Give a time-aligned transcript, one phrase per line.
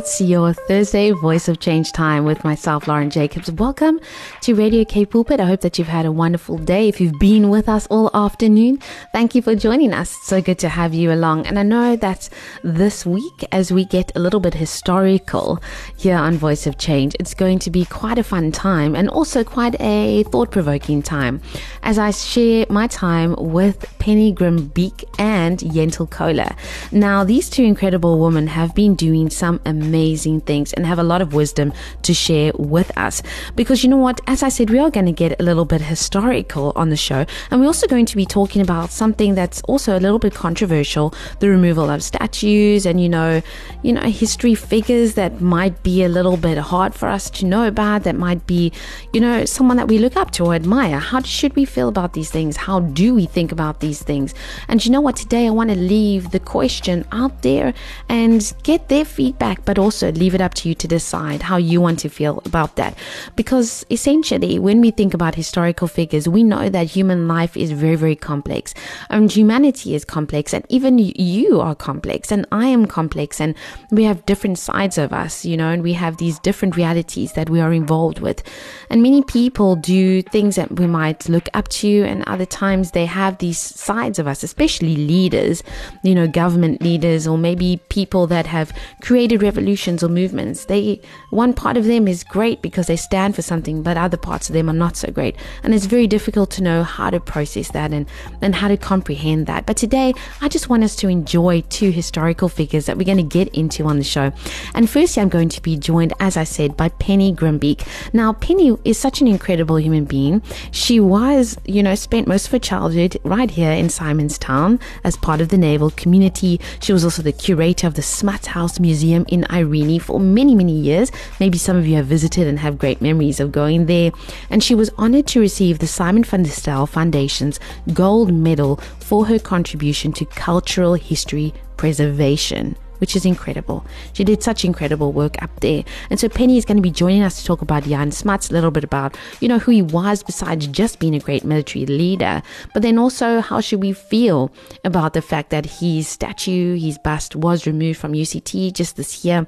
[0.00, 3.52] It's your Thursday Voice of Change time with myself, Lauren Jacobs.
[3.52, 4.00] Welcome
[4.40, 5.40] to Radio K Pulpit.
[5.40, 6.88] I hope that you've had a wonderful day.
[6.88, 8.78] If you've been with us all afternoon,
[9.12, 10.16] thank you for joining us.
[10.16, 11.46] It's so good to have you along.
[11.46, 12.30] And I know that
[12.62, 15.62] this week, as we get a little bit historical
[15.98, 19.44] here on Voice of Change, it's going to be quite a fun time and also
[19.44, 21.42] quite a thought provoking time
[21.82, 26.50] as I share my time with Penny Grimbeek and Yentl Kohler.
[26.90, 31.02] Now, these two incredible women have been doing some amazing amazing things and have a
[31.02, 31.72] lot of wisdom
[32.02, 33.22] to share with us.
[33.56, 34.20] Because you know what?
[34.26, 37.26] As I said, we are going to get a little bit historical on the show.
[37.50, 41.12] And we're also going to be talking about something that's also a little bit controversial
[41.40, 43.42] the removal of statues and, you know,
[43.82, 47.66] you know, history figures that might be a little bit hard for us to know
[47.66, 48.72] about, that might be,
[49.12, 50.98] you know, someone that we look up to or admire.
[50.98, 52.56] How should we feel about these things?
[52.56, 54.34] How do we think about these things?
[54.68, 55.16] And you know what?
[55.16, 57.74] Today I want to leave the question out there
[58.08, 61.80] and get their feedback, but also leave it up to you to decide how you
[61.80, 62.96] want to feel about that.
[63.34, 67.96] Because essentially, when we think about historical figures, we know that human life is very,
[67.96, 68.74] very complex.
[69.08, 73.54] And humanity is complex, and even you are complex, and I am complex, and
[73.90, 77.50] we have different sides of us, you know, and we have these different realities that
[77.50, 78.42] we are involved with.
[78.90, 83.06] And many people do things that we might look up to, and other times they
[83.06, 85.62] have these sides of us, especially leaders,
[86.02, 88.72] you know, government leaders, or maybe people that have
[89.02, 90.66] created revolutions or movements.
[90.66, 91.00] They
[91.30, 94.54] one part of them is great because they stand for something, but other parts of
[94.54, 95.36] them are not so great.
[95.62, 98.06] And it's very difficult to know how to process that and,
[98.42, 99.66] and how to comprehend that.
[99.66, 103.38] But today I just want us to enjoy two historical figures that we're going to
[103.38, 104.32] get into on the show.
[104.74, 107.86] And firstly I'm going to be joined, as I said, by Penny Grimbeek.
[108.12, 110.42] Now Penny is such an incredible human being.
[110.70, 115.40] She was, you know, spent most of her childhood right here in Simonstown as part
[115.40, 116.60] of the naval community.
[116.80, 120.72] She was also the curator of the Smuts House Museum in Irene for many, many
[120.72, 121.10] years.
[121.38, 124.12] Maybe some of you have visited and have great memories of going there.
[124.50, 127.60] And she was honored to receive the Simon van der Stel Foundation's
[127.92, 133.84] Gold Medal for her contribution to cultural history preservation which is incredible.
[134.12, 135.84] She did such incredible work up there.
[136.10, 138.52] And so Penny is going to be joining us to talk about Jan Smuts, a
[138.52, 142.42] little bit about, you know, who he was besides just being a great military leader,
[142.72, 144.52] but then also how should we feel
[144.84, 149.46] about the fact that his statue, his bust was removed from UCT just this year.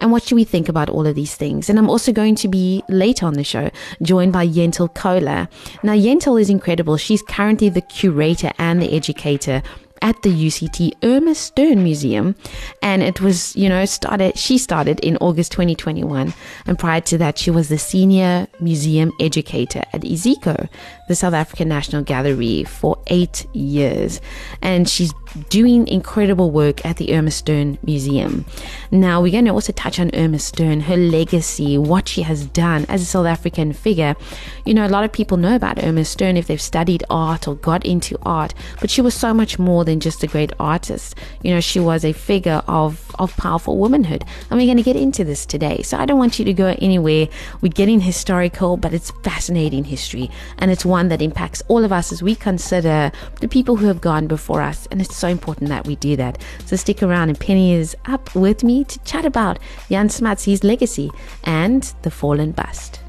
[0.00, 1.70] And what should we think about all of these things?
[1.70, 3.70] And I'm also going to be later on the show
[4.02, 5.48] joined by Yentl Kohler.
[5.82, 6.96] Now, Yentl is incredible.
[6.96, 9.62] She's currently the curator and the educator
[10.02, 12.34] at the UCT Irma Stern Museum.
[12.82, 16.34] And it was, you know, started, she started in August 2021.
[16.66, 20.68] And prior to that, she was the senior museum educator at Iziko,
[21.08, 24.20] the South African National Gallery, for eight years.
[24.62, 25.12] And she's
[25.50, 28.44] doing incredible work at the Irma Stern Museum.
[28.90, 32.86] Now, we're going to also touch on Irma Stern, her legacy, what she has done
[32.88, 34.16] as a South African figure.
[34.64, 37.54] You know, a lot of people know about Irma Stern if they've studied art or
[37.56, 41.14] got into art, but she was so much more than just a great artist.
[41.42, 44.24] You know, she was a figure of, of powerful womanhood.
[44.50, 45.82] And we're going to get into this today.
[45.82, 47.28] So I don't want you to go anywhere.
[47.60, 50.30] We're getting historical, but it's fascinating history.
[50.58, 54.00] And it's one that impacts all of us as we consider the people who have
[54.00, 54.86] gone before us.
[54.90, 56.42] And it's so important that we do that.
[56.64, 57.28] So stick around.
[57.28, 59.58] And Penny is up with me to chat about
[59.88, 61.10] Jan Smuts, his legacy,
[61.44, 63.00] and the fallen bust.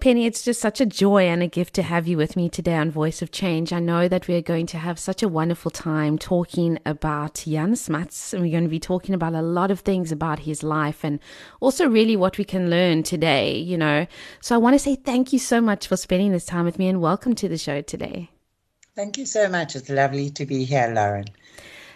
[0.00, 2.74] Penny, it's just such a joy and a gift to have you with me today
[2.74, 3.70] on Voice of Change.
[3.70, 8.32] I know that we're going to have such a wonderful time talking about Jan Smuts,
[8.32, 11.20] and we're going to be talking about a lot of things about his life and
[11.60, 14.06] also really what we can learn today, you know.
[14.40, 16.88] So I want to say thank you so much for spending this time with me
[16.88, 18.30] and welcome to the show today.
[18.96, 19.76] Thank you so much.
[19.76, 21.26] It's lovely to be here, Lauren.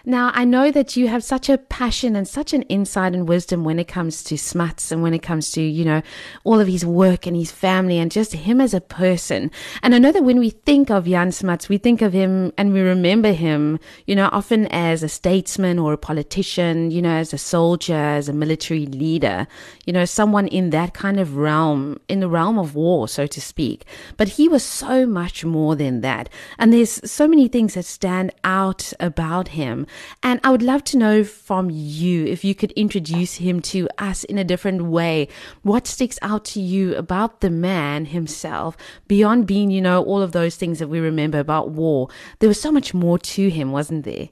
[0.06, 3.64] Now, I know that you have such a passion and such an insight and wisdom
[3.64, 6.02] when it comes to Smuts and when it comes to, you know,
[6.44, 9.50] all of his work and his family and just him as a person.
[9.82, 12.74] And I know that when we think of Jan Smuts, we think of him and
[12.74, 17.32] we remember him, you know, often as a statesman or a politician, you know, as
[17.32, 19.46] a soldier, as a military leader,
[19.86, 23.40] you know, someone in that kind of realm, in the realm of war, so to
[23.40, 23.86] speak.
[24.18, 26.28] But he was so much more than that.
[26.58, 29.86] And there's so many things that stand out about him
[30.22, 34.24] And I would love to know from you if you could introduce him to us
[34.24, 35.28] in a different way.
[35.62, 38.76] What sticks out to you about the man himself
[39.08, 42.08] beyond being, you know, all of those things that we remember about war?
[42.38, 44.28] There was so much more to him, wasn't there?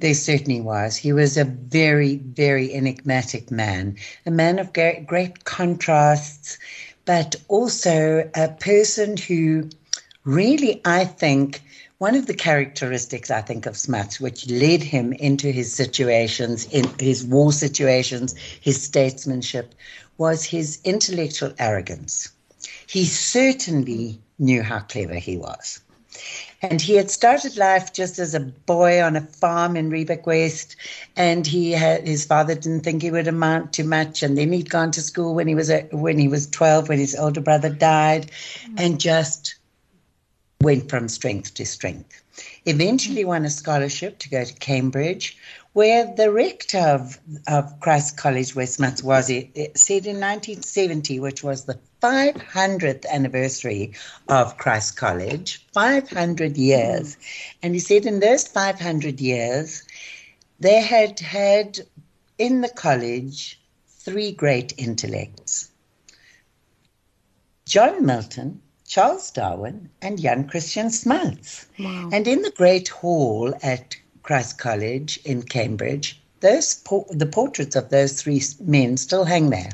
[0.00, 0.96] There certainly was.
[0.96, 3.96] He was a very, very enigmatic man,
[4.26, 6.58] a man of great, contrasts,
[7.04, 9.70] but also a person who
[10.24, 11.62] really, I think,
[11.98, 16.84] one of the characteristics I think of Smuts, which led him into his situations, in
[16.98, 19.74] his war situations, his statesmanship,
[20.18, 22.30] was his intellectual arrogance.
[22.86, 25.80] He certainly knew how clever he was.
[26.62, 30.76] And he had started life just as a boy on a farm in Riebeek West,
[31.16, 34.70] and he had his father didn't think he would amount to much, and then he'd
[34.70, 38.30] gone to school when he was when he was twelve, when his older brother died,
[38.78, 39.56] and just
[40.60, 42.22] went from strength to strength.
[42.66, 45.36] Eventually won a scholarship to go to Cambridge,
[45.72, 47.18] where the rector of,
[47.48, 53.06] of Christ College, West Smuts, was it, it said in 1970, which was the 500th
[53.06, 53.92] anniversary
[54.28, 57.16] of Christ College, 500 years.
[57.62, 59.82] And he said in those 500 years,
[60.60, 61.80] they had had
[62.38, 65.70] in the college three great intellects
[67.66, 68.60] John Milton,
[68.94, 71.66] Charles Darwin, and Jan Christian Smuts.
[71.80, 72.10] Wow.
[72.12, 76.80] And in the great hall at Christ College in Cambridge, those
[77.10, 79.72] the portraits of those three men still hang there.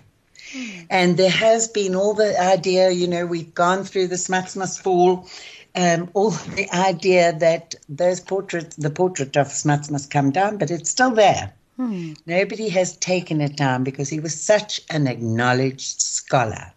[0.54, 0.86] Mm.
[0.88, 4.82] And there has been all the idea, you know, we've gone through the Smuts must
[4.82, 5.28] fall,
[5.74, 10.70] um, all the idea that those portraits, the portrait of Smuts must come down, but
[10.70, 11.52] it's still there.
[11.78, 12.16] Mm.
[12.24, 16.72] Nobody has taken it down because he was such an acknowledged scholar.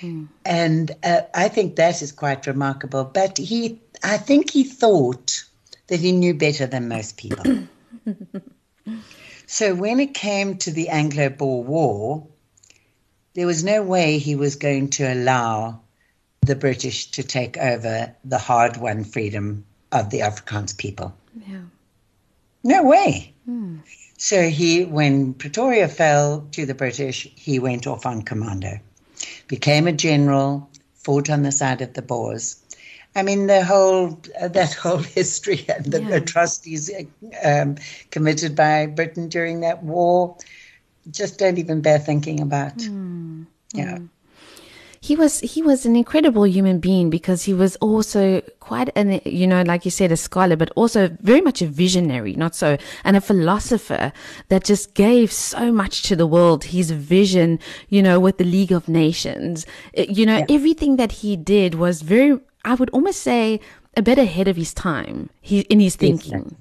[0.00, 0.28] Mm.
[0.44, 3.04] And uh, I think that is quite remarkable.
[3.04, 5.44] But he, I think he thought
[5.88, 7.66] that he knew better than most people.
[9.46, 12.26] so when it came to the Anglo Boer War,
[13.34, 15.80] there was no way he was going to allow
[16.42, 21.14] the British to take over the hard won freedom of the Afrikaans people.
[21.46, 21.62] Yeah.
[22.62, 23.34] No way.
[23.44, 23.78] Hmm.
[24.16, 28.78] So he, when Pretoria fell to the British, he went off on commando,
[29.48, 32.56] became a general, fought on the side of the Boers,
[33.16, 36.16] I mean, the whole uh, that whole history and the yeah.
[36.16, 36.90] atrocities
[37.44, 37.76] um,
[38.10, 40.36] committed by Britain during that war
[41.10, 42.76] just don't even bear thinking about.
[42.76, 43.46] Mm.
[43.72, 43.98] Yeah.
[43.98, 44.08] Mm.
[45.02, 49.46] He was he was an incredible human being because he was also quite an you
[49.46, 53.16] know like you said a scholar but also very much a visionary not so and
[53.16, 54.12] a philosopher
[54.48, 57.58] that just gave so much to the world his vision
[57.88, 59.64] you know with the League of Nations
[59.96, 60.46] you know yeah.
[60.50, 63.60] everything that he did was very I would almost say,
[63.96, 66.30] a bit ahead of his time he, in his thinking.
[66.30, 66.56] Definitely.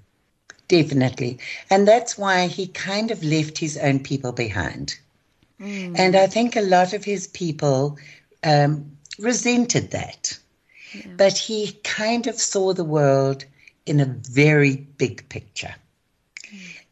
[0.68, 1.40] Definitely.
[1.70, 4.98] And that's why he kind of left his own people behind.
[5.60, 5.98] Mm.
[5.98, 7.98] And I think a lot of his people
[8.44, 10.38] um, resented that.
[10.94, 11.04] Yeah.
[11.18, 13.46] But he kind of saw the world
[13.86, 15.76] in a very big picture.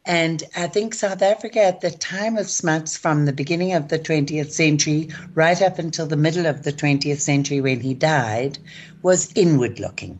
[0.08, 3.98] And I think South Africa at the time of Smuts, from the beginning of the
[3.98, 8.58] 20th century right up until the middle of the 20th century when he died,
[9.02, 10.18] was inward looking.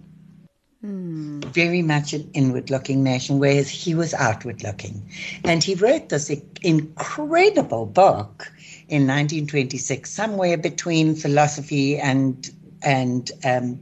[0.84, 1.42] Mm.
[1.46, 5.10] Very much an inward looking nation, whereas he was outward looking.
[5.42, 6.30] And he wrote this
[6.62, 8.52] incredible book
[8.88, 12.50] in 1926, somewhere between philosophy and,
[12.82, 13.80] and um,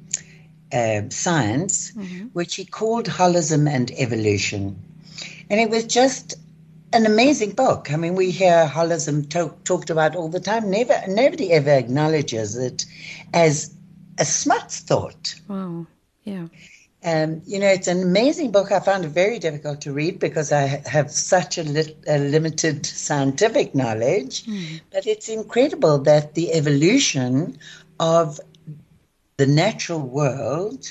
[0.73, 2.27] uh, science, mm-hmm.
[2.33, 4.83] which he called Holism and Evolution.
[5.49, 6.35] And it was just
[6.93, 7.93] an amazing book.
[7.93, 10.71] I mean, we hear holism talk, talked about all the time.
[10.71, 12.85] Never, nobody ever acknowledges it
[13.33, 13.75] as
[14.19, 15.35] a smuts thought.
[15.49, 15.87] Wow.
[16.25, 16.47] Yeah.
[17.07, 18.73] Um, you know, it's an amazing book.
[18.73, 21.63] I found it very difficult to read because I have such a,
[22.09, 24.45] a limited scientific knowledge.
[24.45, 24.81] Mm.
[24.91, 27.59] But it's incredible that the evolution
[28.01, 28.41] of
[29.37, 30.85] the natural world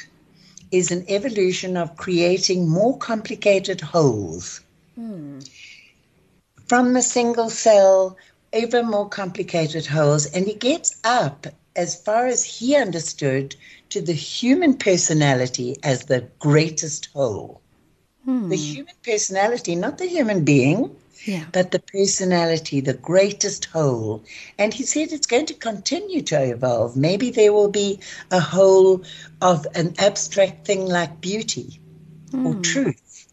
[0.72, 4.62] is an evolution of creating more complicated wholes.
[4.96, 5.40] Hmm.
[6.68, 8.16] From a single cell,
[8.54, 10.26] ever more complicated wholes.
[10.28, 13.56] And he gets up, as far as he understood,
[13.96, 17.62] to the human personality as the greatest whole.
[18.26, 18.50] Hmm.
[18.50, 21.46] The human personality, not the human being, yeah.
[21.54, 24.26] but the personality, the greatest whole.
[24.60, 26.98] And he said it's going to continue to evolve.
[26.98, 29.04] Maybe there will be a whole
[29.42, 31.80] of an abstract thing like beauty
[32.32, 32.46] mm.
[32.46, 32.62] or hmm.
[32.64, 33.28] truth.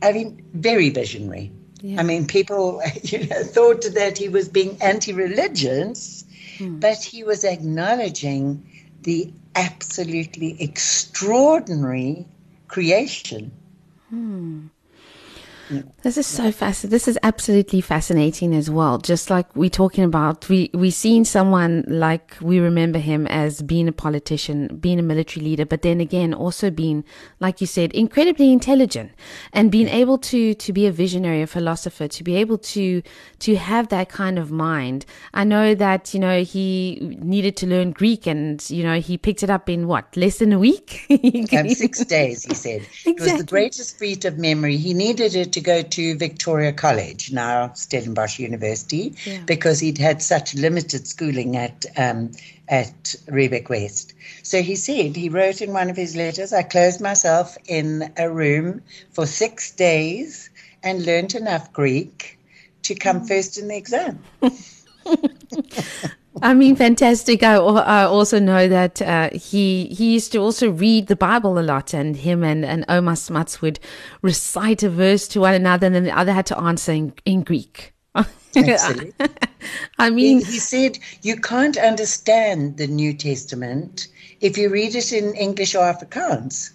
[0.00, 1.50] I mean, very visionary.
[1.82, 1.98] Yeah.
[1.98, 6.24] I mean, people you know, thought that he was being anti religious,
[6.58, 6.78] mm.
[6.78, 8.62] but he was acknowledging
[9.02, 12.26] the absolutely extraordinary
[12.68, 13.50] creation
[14.08, 14.66] hmm.
[16.02, 16.90] This is so fascinating.
[16.90, 18.98] This is absolutely fascinating as well.
[18.98, 23.88] Just like we're talking about, we we seen someone like we remember him as being
[23.88, 27.04] a politician, being a military leader, but then again also being,
[27.40, 29.12] like you said, incredibly intelligent
[29.52, 33.02] and being able to to be a visionary, a philosopher, to be able to
[33.40, 35.04] to have that kind of mind.
[35.34, 39.42] I know that you know he needed to learn Greek, and you know he picked
[39.42, 41.06] it up in what less than a week.
[41.52, 42.86] um, six days, he said.
[43.04, 44.76] It was the greatest feat of memory.
[44.76, 49.40] He needed it to go to Victoria College, now Stellenbosch University, Yeah.
[49.44, 52.30] because he'd had such limited schooling at um,
[52.68, 54.14] at Riebeek West.
[54.42, 58.30] So he said he wrote in one of his letters, "I closed myself in a
[58.30, 60.50] room for six days
[60.82, 62.38] and learnt enough Greek
[62.82, 64.22] to come first in the exam."
[66.42, 67.42] I mean, fantastic.
[67.42, 71.62] I, I also know that uh, he he used to also read the Bible a
[71.62, 73.78] lot, and him and, and Ouma Smuts would
[74.22, 77.42] recite a verse to one another, and then the other had to answer in, in
[77.42, 77.94] Greek.
[78.56, 79.12] Absolutely.
[79.98, 84.08] I He, mean, he said you can't understand the New Testament
[84.40, 86.70] if you read it in English or Afrikaans,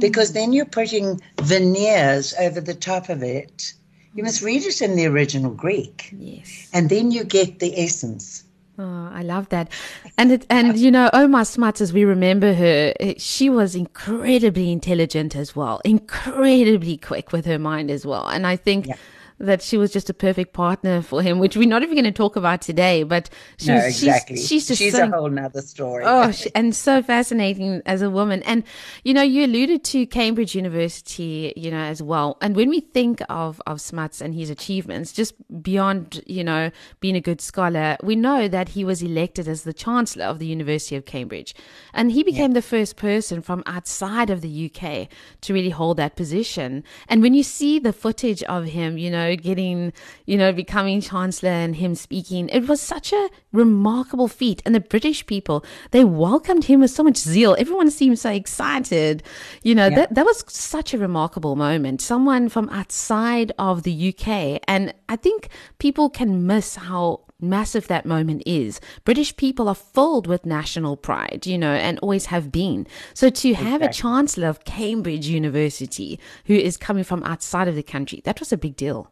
[0.00, 3.72] because then you're putting veneers over the top of it.
[4.14, 6.68] You must read it in the original Greek, yes.
[6.72, 8.44] and then you get the essence.
[8.78, 9.70] Oh, I love that.
[10.18, 14.70] And it, and you know, Ouma Smuts, as we remember her, eh, she was incredibly
[14.70, 18.28] intelligent as well, incredibly quick with her mind as well.
[18.28, 18.96] And I think Yeah.
[19.38, 22.12] That she was just a perfect partner for him, which we're not even going to
[22.12, 23.02] talk about today.
[23.02, 23.28] But
[23.58, 24.36] she No, exactly.
[24.36, 26.04] she's, she's just She's so a whole nother story.
[26.06, 28.42] Oh, sh- and so fascinating as a woman.
[28.44, 28.64] And,
[29.04, 32.38] you know, you alluded to Cambridge University, you know, as well.
[32.40, 37.16] And when we think of, of Smuts and his achievements, just beyond, you know, being
[37.16, 40.96] a good scholar, we know that he was elected as the Chancellor of the University
[40.96, 41.54] of Cambridge.
[41.92, 45.08] And he became the first person from outside of the UK
[45.42, 46.84] to really hold that position.
[47.08, 49.92] And when you see the footage of him, you know, getting,
[50.26, 54.62] you know, becoming Chancellor and him speaking, it was such a remarkable feat.
[54.64, 57.56] And the British people, they welcomed him with so much zeal.
[57.58, 59.22] Everyone seemed so excited.
[59.62, 62.00] You know, that, that was such a remarkable moment.
[62.00, 64.60] Someone from outside of the UK.
[64.68, 68.80] And I think people can miss how massive that moment is.
[69.04, 72.86] British people are filled with national pride, you know, and always have been.
[73.14, 77.82] So to have a chancellor of Cambridge University who is coming from outside of the
[77.82, 79.10] country, that was a big deal.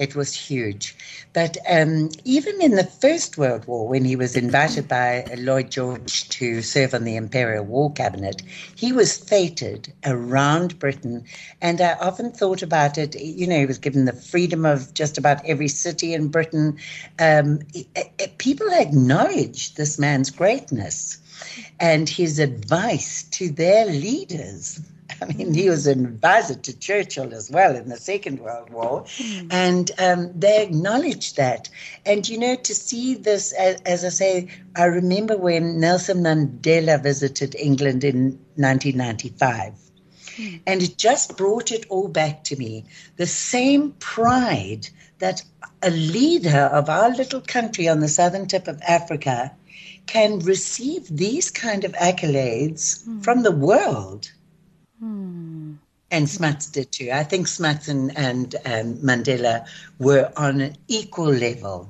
[0.00, 0.96] It was huge.
[1.34, 6.28] But um, even in the First World War, when he was invited by Lloyd George
[6.30, 8.42] to serve on the Imperial War Cabinet,
[8.74, 11.24] he was feted around Britain.
[11.60, 13.14] And I often thought about it.
[13.20, 16.78] You know, he was given the freedom of just about every city in Britain.
[17.20, 17.86] Um, i-
[18.20, 21.18] i- people acknowledged this man's greatness
[21.78, 24.80] and his advice to their leaders.
[25.22, 29.04] I mean, he was an advisor to Churchill as well in the Second World War,
[29.16, 29.48] hmm.
[29.50, 31.68] and um, they acknowledged that.
[32.06, 37.02] And you know, to see this, as, as I say, I remember when Nelson Mandela
[37.02, 39.74] visited England in 1995.
[40.36, 40.56] Hmm.
[40.66, 42.84] And it just brought it all back to me.
[43.16, 44.88] The same pride
[45.18, 45.42] that
[45.82, 49.52] a leader of our little country on the southern tip of Africa
[50.06, 53.20] can receive these kind of accolades hmm.
[53.20, 54.30] from the world.
[55.00, 57.10] And Smuts did too.
[57.12, 59.66] I think Smuts and, and um, Mandela
[59.98, 61.88] were on an equal level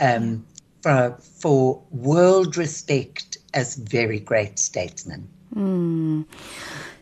[0.00, 0.44] um,
[0.82, 5.28] for, for world respect as very great statesmen.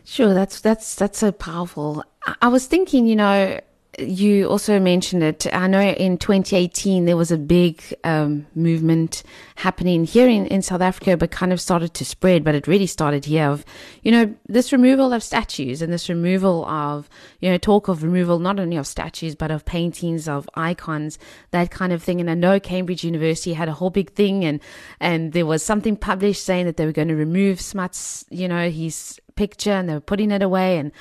[0.03, 2.03] Sure, that's that's that's so powerful.
[2.25, 3.59] I, I was thinking, you know,
[3.99, 5.53] you also mentioned it.
[5.53, 9.21] I know in 2018 there was a big um, movement
[9.55, 12.43] happening here in, in South Africa, but kind of started to spread.
[12.43, 13.65] But it really started here of,
[14.01, 17.09] you know, this removal of statues and this removal of,
[17.41, 21.19] you know, talk of removal not only of statues but of paintings of icons,
[21.51, 22.21] that kind of thing.
[22.21, 24.61] And I know Cambridge University had a whole big thing, and
[25.01, 28.69] and there was something published saying that they were going to remove Smuts, you know,
[28.69, 30.93] his picture, and they were putting it away and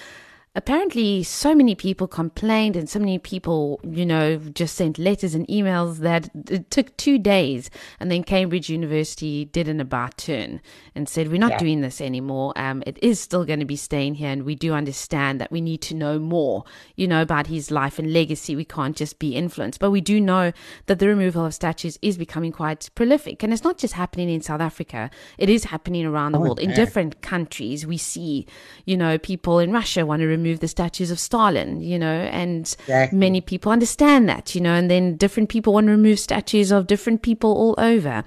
[0.57, 5.47] apparently so many people complained and so many people you know just sent letters and
[5.47, 10.61] emails that it took two days and then cambridge university did an about turn
[10.97, 11.59] and said we're not Yeah.
[11.59, 12.53] doing this anymore.
[12.57, 15.61] Um, it is still going to be staying here and we do understand that we
[15.61, 16.65] need to know more
[16.97, 18.57] you know about his life and legacy.
[18.57, 19.79] We can't just be influenced.
[19.79, 20.53] But we do know
[20.87, 24.41] that the removal of statues is becoming quite prolific and it's not just happening in
[24.41, 25.11] south africa.
[25.39, 26.59] It is happening around the world.
[26.59, 28.47] In different countries we see
[28.85, 32.77] you know people in russia want to remove the statues of stalin you know and
[32.81, 33.19] Exactly.
[33.19, 36.87] many people understand that you know and then different people want to remove statues of
[36.87, 38.25] different people all over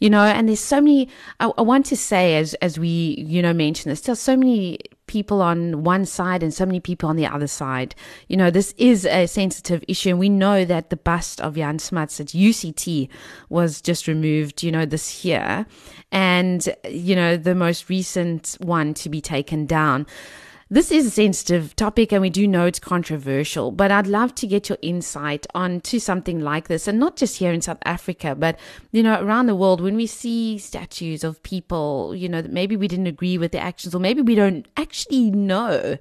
[0.00, 1.08] you know and there's so many
[1.40, 4.78] i, I want to say as as we you know mention this there's so many
[5.06, 7.94] people on one side and so many people on the other side.
[8.26, 10.10] You know, this is a sensitive issue.
[10.10, 13.08] And we know that the bust of Jan Smuts at UCT
[13.48, 15.66] was just removed, you know, this year.
[16.10, 20.06] And, you know, the most recent one to be taken down.
[20.68, 24.48] This is a sensitive topic and we do know it's controversial, but I'd love to
[24.48, 28.58] get your insight onto something like this and not just here in South Africa, but
[28.90, 32.76] you know, around the world when we see statues of people, you know, that maybe
[32.76, 35.98] we didn't agree with their actions or maybe we don't actually know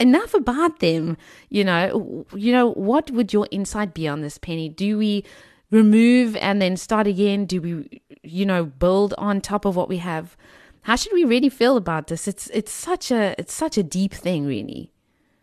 [0.00, 1.18] enough about them,
[1.50, 4.70] you know, you know, what would your insight be on this Penny?
[4.70, 5.22] Do we
[5.70, 7.44] remove and then start again?
[7.44, 10.36] Do we you know, build on top of what we have?
[10.82, 12.26] How should we really feel about this?
[12.26, 14.90] It's it's such a it's such a deep thing, really.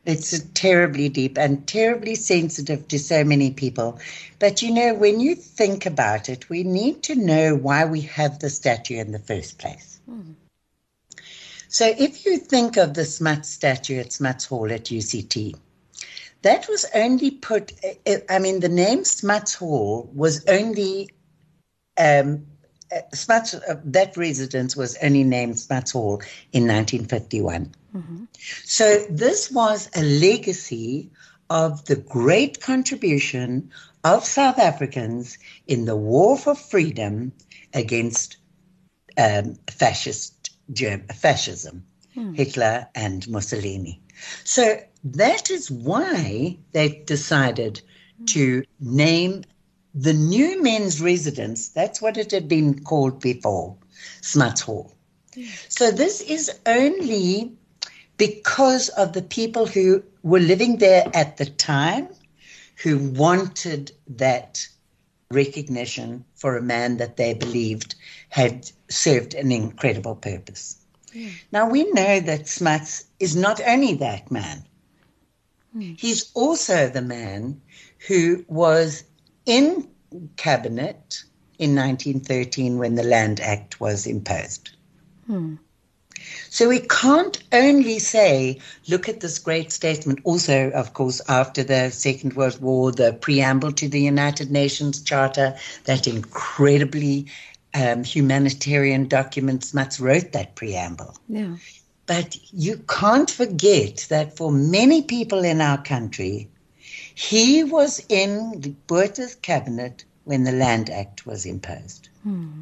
[0.05, 3.99] It's terribly deep and terribly sensitive to so many people.
[4.39, 8.39] But you know, when you think about it, we need to know why we have
[8.39, 9.99] the statue in the first place.
[10.05, 10.31] Hmm.
[11.67, 15.55] So if you think of the Smuts statue at Smuts Hall at UCT,
[16.41, 17.73] that was only put,
[18.29, 21.09] I mean, the name Smuts Hall was only
[21.99, 22.47] um,
[23.13, 27.71] Smuts, uh, that residence was only named Smuts Hall in 1951.
[27.95, 28.23] Mm-hmm.
[28.63, 31.09] So this was a legacy
[31.49, 33.69] of the great contribution
[34.03, 37.31] of South Africans in the war for freedom
[37.73, 38.37] against
[39.17, 41.83] um, fascist Germ- fascism,
[42.15, 42.35] mm.
[42.35, 44.01] Hitler and Mussolini.
[44.43, 47.81] So that is why they decided
[48.27, 49.43] to name
[50.01, 53.75] the new men's residence, that's what it had been called before,
[54.21, 54.95] Smuts Hall.
[55.67, 57.51] So this is only
[58.17, 62.07] because of the people who were living there at the time
[62.81, 64.65] who wanted that
[65.31, 67.95] recognition for a man that they believed
[68.29, 70.77] had served an incredible purpose.
[71.13, 71.29] Yeah.
[71.51, 74.63] Now we know that Smuts is not only that man,
[75.75, 75.99] mm.
[75.99, 77.61] he's also the man
[78.07, 79.03] who was
[79.49, 79.89] in
[80.37, 81.23] cabinet
[81.57, 84.69] in 1913 when the Land Act was imposed.
[85.25, 85.55] Hmm.
[86.49, 90.19] So we can't only say, look at this great statement.
[90.23, 95.57] Also, of course, after the Second World War, the preamble to the United Nations Charter,
[95.85, 97.27] that incredibly
[97.73, 101.15] um, humanitarian document, Smuts wrote that preamble.
[101.27, 101.55] Yeah.
[102.05, 106.49] But you can't forget that for many people in our country,
[107.19, 112.07] he was in the Botha's cabinet when the Land Act was imposed.
[112.23, 112.61] Hmm.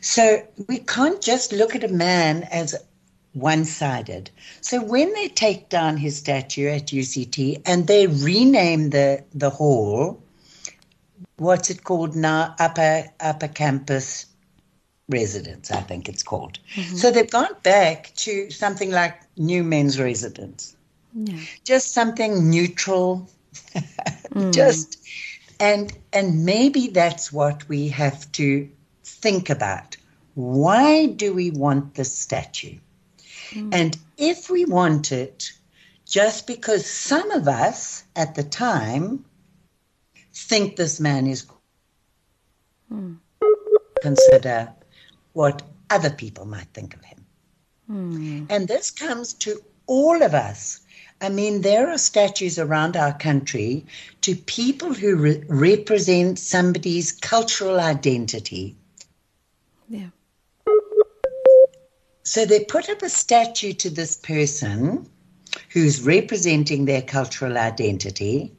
[0.00, 2.74] So we can't just look at a man as
[3.34, 4.30] one sided.
[4.62, 10.18] So when they take down his statue at UCT and they rename the, the hall,
[11.36, 12.54] what's it called now?
[12.58, 14.24] Upper Upper Campus
[15.10, 16.58] Residence, I think it's called.
[16.74, 16.96] Mm-hmm.
[16.96, 20.75] So they've gone back to something like New Men's Residence.
[21.16, 21.38] Yeah.
[21.64, 23.28] Just something neutral,
[23.74, 24.52] mm.
[24.52, 24.98] just
[25.58, 28.68] and and maybe that's what we have to
[29.02, 29.96] think about.
[30.34, 32.78] Why do we want this statue?
[33.52, 33.74] Mm.
[33.74, 35.52] And if we want it
[36.04, 39.24] just because some of us at the time
[40.34, 41.46] think this man is
[42.92, 43.16] mm.
[44.02, 44.72] consider
[45.32, 47.24] what other people might think of him.
[47.90, 48.46] Mm.
[48.50, 50.80] And this comes to all of us
[51.20, 53.86] I mean, there are statues around our country
[54.20, 58.76] to people who re- represent somebody's cultural identity.
[59.88, 60.10] Yeah.
[62.22, 65.08] So they put up a statue to this person
[65.70, 68.52] who's representing their cultural identity,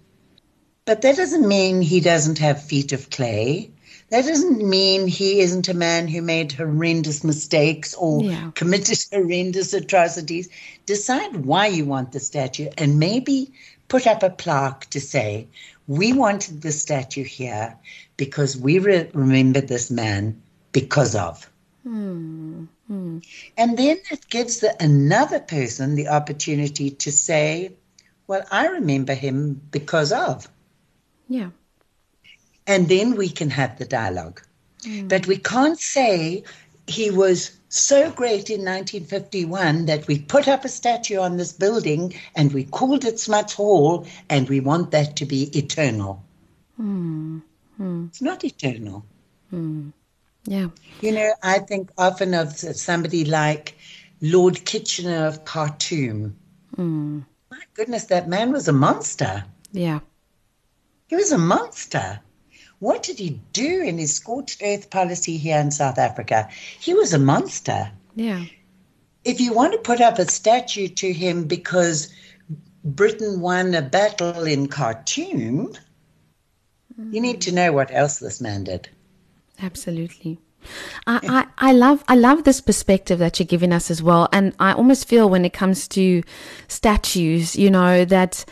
[0.86, 3.70] but that doesn't mean he doesn't have feet of clay.
[4.10, 8.52] That doesn't mean he isn't a man who made horrendous mistakes or yeah.
[8.56, 10.50] committed horrendous atrocities.
[10.86, 13.52] Decide why you want the statue and maybe
[13.90, 15.48] put up a plaque to say,
[15.88, 17.76] we wanted the statue here
[18.16, 20.42] because we re- remember this man
[20.72, 21.50] because of.
[21.84, 22.66] Hmm.
[22.88, 23.20] Hmm.
[23.58, 27.74] And then it gives the, another person the opportunity to say,
[28.28, 30.48] well, I remember him because of.
[31.28, 31.50] Yeah
[32.68, 34.42] and then we can have the dialogue.
[34.84, 35.08] Mm.
[35.08, 36.44] But we can't say
[36.86, 42.14] he was so great in 1951 that we put up a statue on this building
[42.36, 46.24] and we called it Smuts Hall and we want that to be eternal.
[46.80, 47.42] Mm.
[47.80, 48.08] Mm.
[48.08, 49.06] It's not eternal.
[49.50, 49.90] Hmm.
[50.46, 50.70] Yeah.
[51.02, 53.76] You know, I think often of somebody like
[54.22, 56.36] Lord Kitchener of Khartoum.
[56.76, 57.20] Hmm.
[57.52, 59.44] My goodness, that man was a monster.
[59.72, 60.00] Yeah.
[61.08, 62.22] He was a monster.
[62.80, 66.48] What did he do in his scorched earth policy here in South Africa?
[66.80, 67.92] He was a monster.
[68.16, 68.46] Yeah.
[69.24, 72.12] if you want to put up a statue to him because
[72.84, 75.74] Britain won a battle in Khartoum,
[77.00, 77.14] mm.
[77.14, 78.90] you need to know what else this man did.
[79.62, 80.40] Absolutely.
[81.06, 84.54] I, I, I love I love this perspective that you're giving us as well, and
[84.60, 86.24] I almost feel when it comes to
[86.68, 88.44] statues, you know, that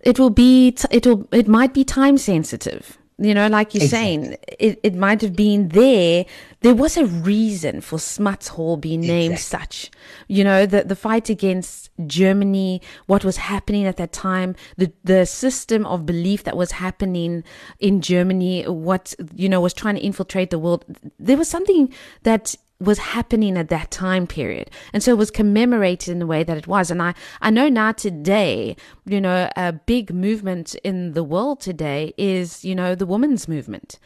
[0.00, 4.06] it will be it will it might be time sensitive you know, like you're exactly.
[4.06, 6.24] saying, it, it might have been there.
[6.60, 9.58] There was a reason for Smuts Hall being named exactly.
[9.60, 9.90] such.
[10.28, 15.26] You know, the, the fight against Germany, what was happening at that time, the, the
[15.26, 17.44] system of belief that was happening
[17.78, 20.84] in Germany, what, you know, was trying to infiltrate the world.
[21.18, 24.70] There was something that was happening at that time period.
[24.92, 26.90] And so it was commemorated in the way that it was.
[26.90, 32.12] And I, I know now today, you know, a big movement in the world today
[32.16, 33.98] is, you know, the women's movement.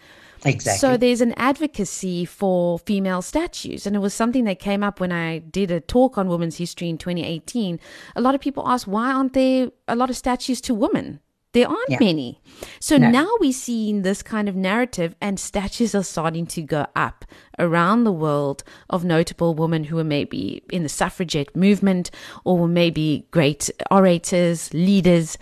[0.44, 0.78] Exactly.
[0.78, 3.86] So there's an advocacy for female statues.
[3.86, 6.88] And it was something that came up when I did a talk on women's history
[6.88, 7.80] in 2018.
[8.14, 11.20] A lot of people asked, why aren't there a lot of statues to women?
[11.56, 11.96] There aren't yeah.
[12.00, 12.38] many.
[12.80, 13.10] So no.
[13.10, 17.24] now we're seeing this kind of narrative, and statues are starting to go up
[17.58, 22.10] around the world of notable women who were maybe in the suffragette movement
[22.44, 25.38] or were maybe great orators, leaders.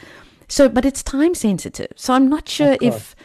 [0.47, 1.91] So, but it's time sensitive.
[1.97, 3.17] So I'm not sure if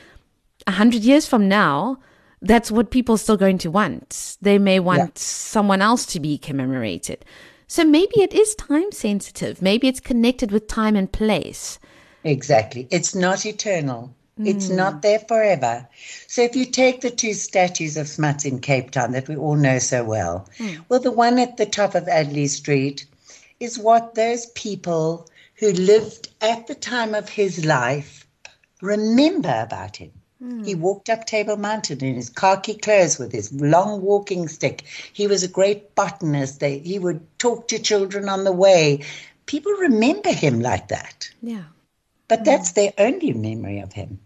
[0.65, 1.99] a hundred years from now,
[2.41, 4.36] that's what people are still going to want.
[4.41, 5.10] They may want yeah.
[5.13, 7.23] someone else to be commemorated.
[7.67, 9.62] So maybe it is time sensitive.
[9.62, 11.78] Maybe it's connected with time and place.
[12.30, 12.88] Exactly.
[12.92, 14.13] It's not eternal.
[14.39, 14.48] Mm.
[14.48, 14.76] It's hmm.
[14.76, 15.88] not there forever.
[16.28, 19.56] So if you take the two statues of Smuts in Cape Town that we all
[19.56, 20.80] know so well, mm.
[20.88, 23.06] well, the one at the top of Adderley Street
[23.60, 28.26] is what those people who lived at the time of his life
[28.82, 30.12] remember about him.
[30.42, 30.65] Mm.
[30.65, 34.86] He walked up Table Mountain in his khaki clothes with his long walking stick.
[35.12, 36.62] He was a great botanist.
[36.62, 39.04] They, he would talk to children on the way.
[39.48, 41.30] People remember him like that.
[41.42, 41.63] Yeah.
[42.30, 44.20] But that's their only memory of him.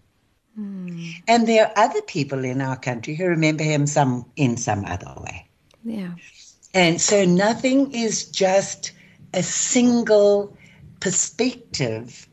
[0.60, 1.14] Mm.
[1.28, 5.14] And there are other people in our country who remember him some in some other
[5.18, 5.48] way.
[5.84, 6.12] Yeah.
[6.74, 8.92] And so nothing is just
[9.34, 10.56] a single
[11.00, 12.28] perspective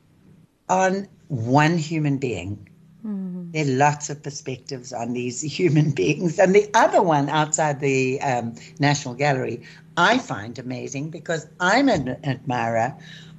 [0.68, 2.68] on one human being.
[3.06, 3.52] Mm.
[3.52, 6.38] There are lots of perspectives on these human beings.
[6.38, 9.62] And the other one outside the um, National Gallery,
[9.96, 12.96] I find amazing because I'm an admirer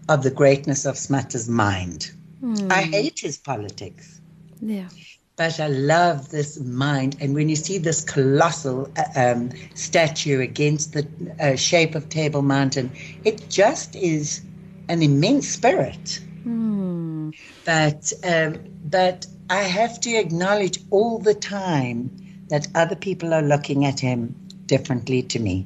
[0.09, 2.11] of the greatness of Smuts' mind.
[2.41, 2.71] Mm.
[2.71, 4.19] I hate his politics.
[4.61, 4.89] Yeah.
[5.35, 7.17] But I love this mind.
[7.19, 11.07] And when you see this colossal uh, um, statue against the
[11.39, 12.91] uh, shape of Table Mountain,
[13.23, 14.41] it just is
[14.89, 16.19] an immense spirit.
[16.45, 17.33] Mm.
[17.65, 22.11] But, um, but I have to acknowledge all the time
[22.49, 25.65] that other people are looking at him differently to me.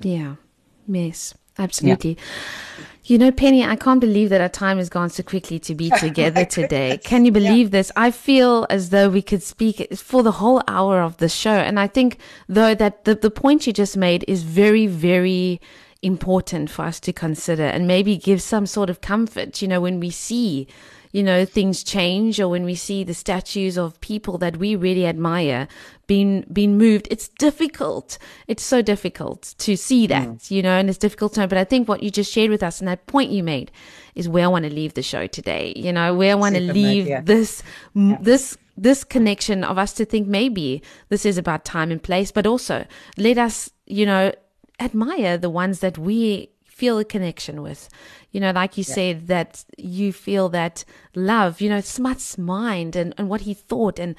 [0.00, 0.36] Yeah.
[0.88, 2.16] Yes, absolutely.
[2.18, 2.24] Yeah.
[3.04, 5.90] You know, Penny, I can't believe that our time has gone so quickly to be
[5.98, 6.98] together today.
[7.02, 7.78] Can you believe yeah.
[7.78, 7.92] this?
[7.96, 11.50] I feel as though we could speak for the whole hour of the show.
[11.50, 15.60] And I think, though, that the, the point you just made is very, very
[16.02, 19.98] important for us to consider and maybe give some sort of comfort, you know, when
[19.98, 20.68] we see
[21.12, 25.06] you know, things change or when we see the statues of people that we really
[25.06, 25.68] admire
[26.06, 28.18] being, being moved, it's difficult.
[28.48, 30.50] It's so difficult to see that, mm.
[30.50, 32.80] you know, and it's difficult to, but I think what you just shared with us
[32.80, 33.70] and that point you made
[34.14, 35.74] is where I want to leave the show today.
[35.76, 37.20] You know, where I want to leave yeah.
[37.20, 37.62] this,
[37.94, 38.16] yeah.
[38.20, 42.46] this, this connection of us to think maybe this is about time and place, but
[42.46, 42.86] also
[43.18, 44.32] let us, you know,
[44.80, 46.51] admire the ones that we
[46.82, 47.88] feel a connection with.
[48.32, 48.94] You know, like you yeah.
[48.94, 54.00] said, that you feel that love, you know, Smuts' mind and, and what he thought
[54.00, 54.16] and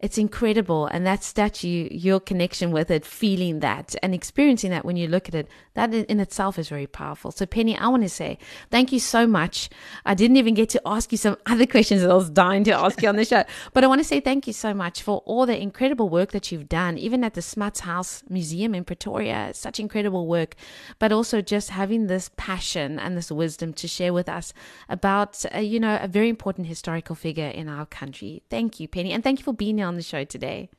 [0.00, 0.86] it's incredible.
[0.86, 5.28] And that statue, your connection with it, feeling that and experiencing that when you look
[5.28, 7.30] at it, that in itself is very powerful.
[7.30, 8.38] So, Penny, I want to say
[8.70, 9.70] thank you so much.
[10.04, 12.72] I didn't even get to ask you some other questions that I was dying to
[12.72, 15.22] ask you on the show, but I want to say thank you so much for
[15.26, 19.52] all the incredible work that you've done, even at the Smuts House Museum in Pretoria.
[19.54, 20.54] Such incredible work,
[20.98, 24.52] but also just having this passion and this wisdom to share with us
[24.88, 28.42] about, uh, you know, a very important historical figure in our country.
[28.50, 29.12] Thank you, Penny.
[29.12, 30.70] And thank you for being here on the show today.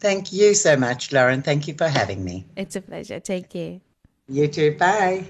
[0.00, 1.42] Thank you so much, Lauren.
[1.42, 2.46] Thank you for having me.
[2.56, 3.20] It's a pleasure.
[3.20, 3.80] Take care.
[4.28, 4.76] You too.
[4.76, 5.24] Bye.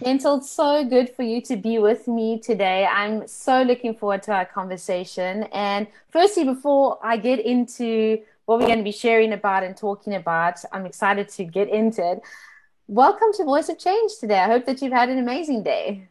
[0.00, 2.86] Denzel, it's so good for you to be with me today.
[2.86, 5.44] I'm so looking forward to our conversation.
[5.52, 10.14] And firstly, before I get into what we're going to be sharing about and talking
[10.14, 12.20] about, I'm excited to get into it.
[12.88, 14.38] Welcome to Voice of Change today.
[14.38, 16.08] I hope that you've had an amazing day.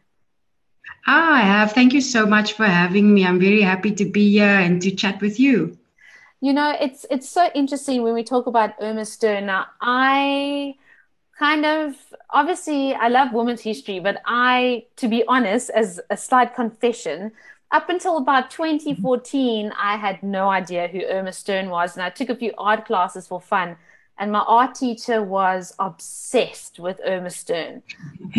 [1.06, 1.72] Ah, I have.
[1.72, 3.24] Thank you so much for having me.
[3.26, 5.78] I'm very happy to be here and to chat with you.
[6.40, 9.46] you know, it's it's so interesting when we talk about Irma Stern.
[9.46, 10.74] Now, I
[11.38, 11.96] kind of
[12.30, 17.32] obviously I love women's history, but I, to be honest, as a slight confession,
[17.70, 22.30] up until about 2014, I had no idea who Irma Stern was, and I took
[22.30, 23.76] a few art classes for fun.
[24.18, 27.82] And my art teacher was obsessed with Irma Stern.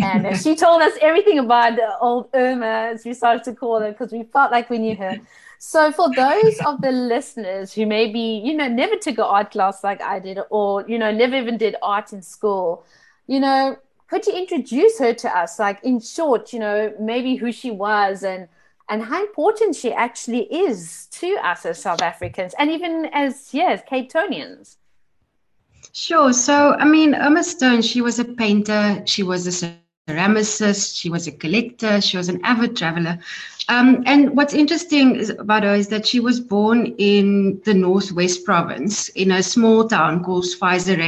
[0.02, 4.12] And she told us everything about old Irma, as we started to call her, because
[4.12, 5.18] we felt like we knew her.
[5.60, 9.82] So, for those of the listeners who maybe, you know, never took an art class
[9.82, 12.84] like I did, or, you know, never even did art in school,
[13.26, 13.76] you know,
[14.08, 15.58] could you introduce her to us?
[15.58, 18.48] Like, in short, you know, maybe who she was and
[18.88, 23.82] and how important she actually is to us as South Africans and even as, yes,
[23.86, 24.77] Cape Townians.
[26.00, 26.32] Sure.
[26.32, 31.26] So, I mean, Irma Stern, she was a painter, she was a ceramicist, she was
[31.26, 33.18] a collector, she was an avid traveler.
[33.68, 39.08] Um, and what's interesting about her is that she was born in the Northwest province
[39.08, 41.00] in a small town called Schweizer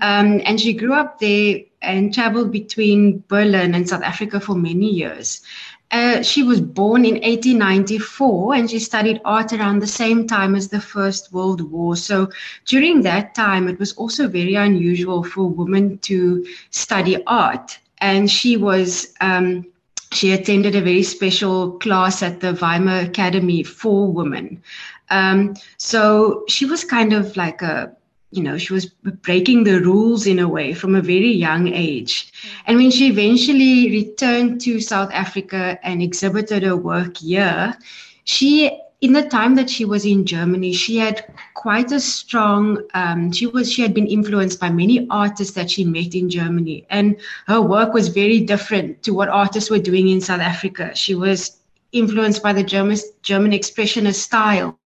[0.00, 4.90] um, and she grew up there and traveled between Berlin and South Africa for many
[4.90, 5.42] years.
[5.90, 10.68] Uh, she was born in 1894 and she studied art around the same time as
[10.68, 11.94] the First World War.
[11.96, 12.30] So
[12.66, 17.78] during that time, it was also very unusual for women to study art.
[17.98, 19.66] And she was, um,
[20.12, 24.62] she attended a very special class at the Weimar Academy for women.
[25.10, 27.94] Um, so she was kind of like a
[28.36, 32.32] you know, she was breaking the rules in a way from a very young age.
[32.66, 37.76] And when she eventually returned to South Africa and exhibited her work here,
[38.24, 38.70] she
[39.00, 42.78] in the time that she was in Germany, she had quite a strong.
[42.94, 46.86] Um, she was she had been influenced by many artists that she met in Germany,
[46.88, 47.16] and
[47.46, 50.94] her work was very different to what artists were doing in South Africa.
[50.94, 51.58] She was
[51.92, 54.78] influenced by the German German expressionist style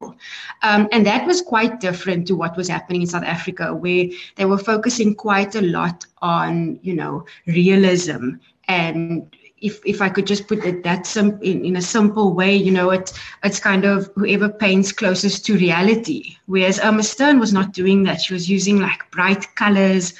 [0.00, 4.44] um, and that was quite different to what was happening in South Africa, where they
[4.44, 8.30] were focusing quite a lot on, you know, realism.
[8.68, 12.54] And if, if I could just put it that sim- in, in a simple way,
[12.54, 13.12] you know, it,
[13.44, 16.36] it's kind of whoever paints closest to reality.
[16.46, 18.20] Whereas Irma Stern was not doing that.
[18.20, 20.14] She was using like bright colors,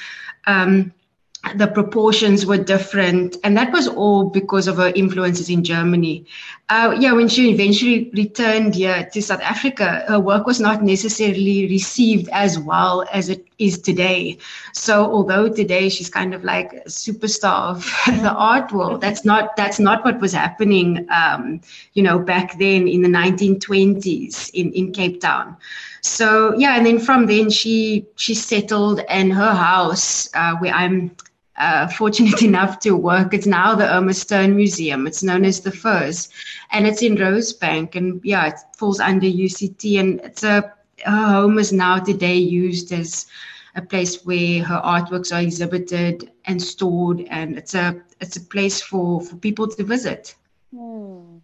[0.47, 0.93] um,
[1.57, 6.27] the proportions were different, and that was all because of her influences in Germany.
[6.69, 11.67] Uh, yeah, when she eventually returned here to South Africa, her work was not necessarily
[11.69, 14.37] received as well as it is today.
[14.75, 17.85] So, although today she's kind of like a superstar of
[18.23, 21.07] the art world, that's not that's not what was happening.
[21.11, 21.63] Um,
[21.95, 25.57] you know, back then in the 1920s in in Cape Town
[26.03, 31.11] so yeah and then from then she she settled and her house uh, where i'm
[31.61, 33.35] uh, fortunate enough to work.
[33.35, 35.07] It's now the Irma Stern Museum.
[35.07, 36.31] It's known as the FIRS,
[36.73, 37.95] and it's in Rosebank.
[37.95, 40.01] And yeah, it falls under UCT.
[40.01, 40.73] And it's a
[41.05, 43.27] her home is now today used as
[43.77, 48.81] a place where her artworks are exhibited and stored, and it's a it's a place
[48.81, 50.35] for for people to visit.
[50.75, 51.39] Hmm.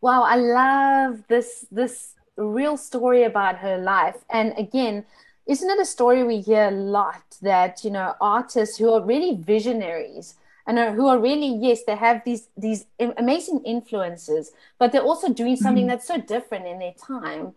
[0.00, 5.04] Wow, I love this this real story about her life, and again
[5.48, 9.34] isn't it a story we hear a lot that you know artists who are really
[9.34, 10.34] visionaries
[10.66, 12.84] and are, who are really yes they have these these
[13.16, 15.90] amazing influences but they're also doing something mm-hmm.
[15.90, 17.54] that's so different in their time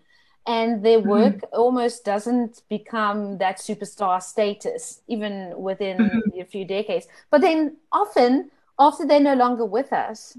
[0.47, 1.10] and their mm-hmm.
[1.10, 1.60] work mm-hmm.
[1.60, 6.39] almost doesn't become that superstar status even within mm-hmm.
[6.39, 8.49] a few decades but then often
[8.80, 10.38] after they're no longer with us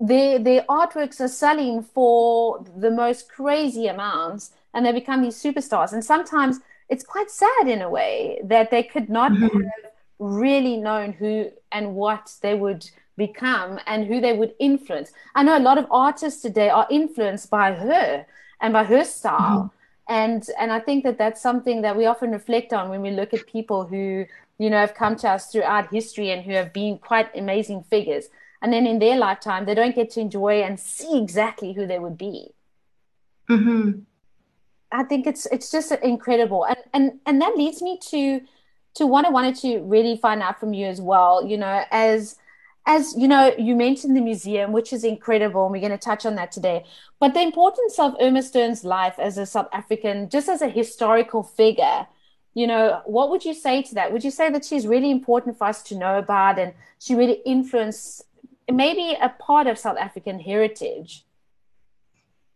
[0.00, 5.92] their their artworks are selling for the most crazy amounts and they become these superstars
[5.92, 9.62] and sometimes it's quite sad in a way that they could not mm-hmm.
[9.62, 15.12] have really known who and what they would become and who they would influence.
[15.34, 18.26] I know a lot of artists today are influenced by her
[18.60, 19.64] and by her style.
[19.64, 19.74] Mm-hmm.
[20.10, 23.34] And and I think that that's something that we often reflect on when we look
[23.34, 24.24] at people who
[24.58, 28.28] you know have come to us throughout history and who have been quite amazing figures.
[28.62, 31.98] And then in their lifetime, they don't get to enjoy and see exactly who they
[31.98, 32.54] would be.
[33.50, 34.00] Mm-hmm.
[34.90, 38.40] I think it's it's just incredible, and and and that leads me to
[38.94, 41.46] to what I wanted to really find out from you as well.
[41.46, 42.36] You know, as
[42.86, 46.24] as you know, you mentioned the museum, which is incredible, and we're going to touch
[46.24, 46.86] on that today.
[47.20, 51.42] But the importance of Irma Stern's life as a South African, just as a historical
[51.42, 52.06] figure,
[52.54, 54.10] you know, what would you say to that?
[54.12, 57.42] Would you say that she's really important for us to know about, and she really
[57.44, 58.24] influenced
[58.72, 61.24] maybe a part of South African heritage?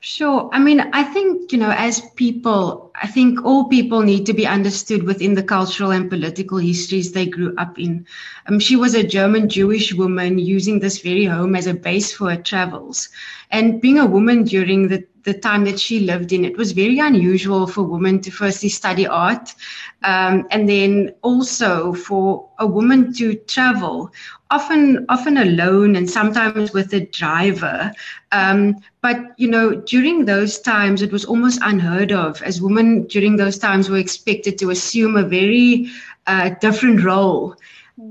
[0.05, 0.51] Sure.
[0.53, 4.45] I mean, I think, you know, as people, I think all people need to be
[4.47, 8.05] understood within the cultural and political histories they grew up in.
[8.49, 12.31] Um, she was a German Jewish woman using this very home as a base for
[12.31, 13.11] her travels.
[13.53, 16.99] And being a woman during the, the time that she lived in, it was very
[16.99, 19.55] unusual for women to firstly study art
[20.03, 24.11] um, and then also for a woman to travel,
[24.51, 27.93] often often alone and sometimes with a driver.
[28.31, 33.37] Um, but you know, during those times, it was almost unheard of, as women during
[33.37, 35.89] those times were expected to assume a very
[36.27, 37.57] uh, different role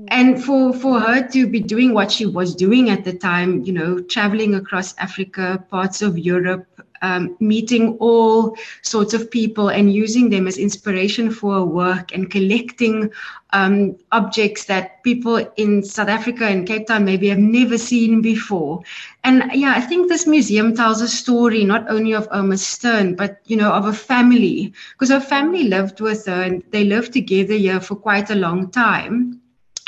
[0.08, 3.72] and for for her to be doing what she was doing at the time you
[3.72, 6.66] know traveling across africa parts of europe
[7.02, 13.10] um, meeting all sorts of people and using them as inspiration for work and collecting
[13.52, 18.82] um, objects that people in South Africa and Cape Town maybe have never seen before.
[19.24, 23.40] And yeah, I think this museum tells a story not only of Irma Stern, but
[23.46, 27.54] you know, of a family, because her family lived with her and they lived together
[27.54, 29.42] here for quite a long time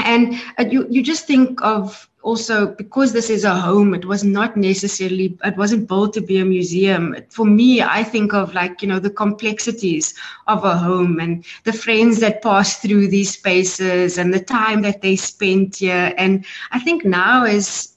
[0.04, 4.24] and uh, you you just think of also because this is a home it was
[4.24, 8.80] not necessarily it wasn't built to be a museum for me i think of like
[8.82, 10.14] you know the complexities
[10.46, 15.02] of a home and the friends that pass through these spaces and the time that
[15.02, 17.94] they spent here and i think now is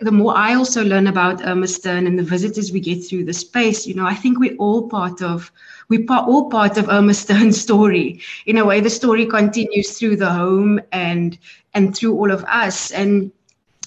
[0.00, 3.34] the more I also learn about Irma Stern and the visitors we get through the
[3.34, 5.52] space, you know, I think we're all part of
[5.90, 8.20] we're all part of Irma Stern's story.
[8.46, 11.38] In a way, the story continues through the home and
[11.74, 12.90] and through all of us.
[12.92, 13.30] And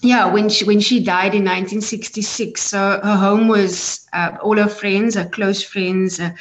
[0.04, 4.70] yeah, when she when she died in 1966, so her home was uh, all her
[4.70, 6.20] friends, her close friends.
[6.20, 6.32] Uh,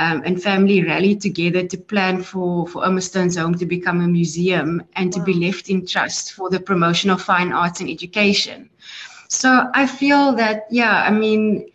[0.00, 3.00] um, and family rallied together to plan for, for Irma
[3.36, 5.18] home to become a museum and wow.
[5.18, 8.70] to be left in trust for the promotion of fine arts and education.
[9.28, 11.72] So I feel that, yeah, I mean,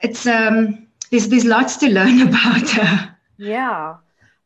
[0.00, 3.16] it's um, there's there's lots to learn about her.
[3.36, 3.96] Yeah.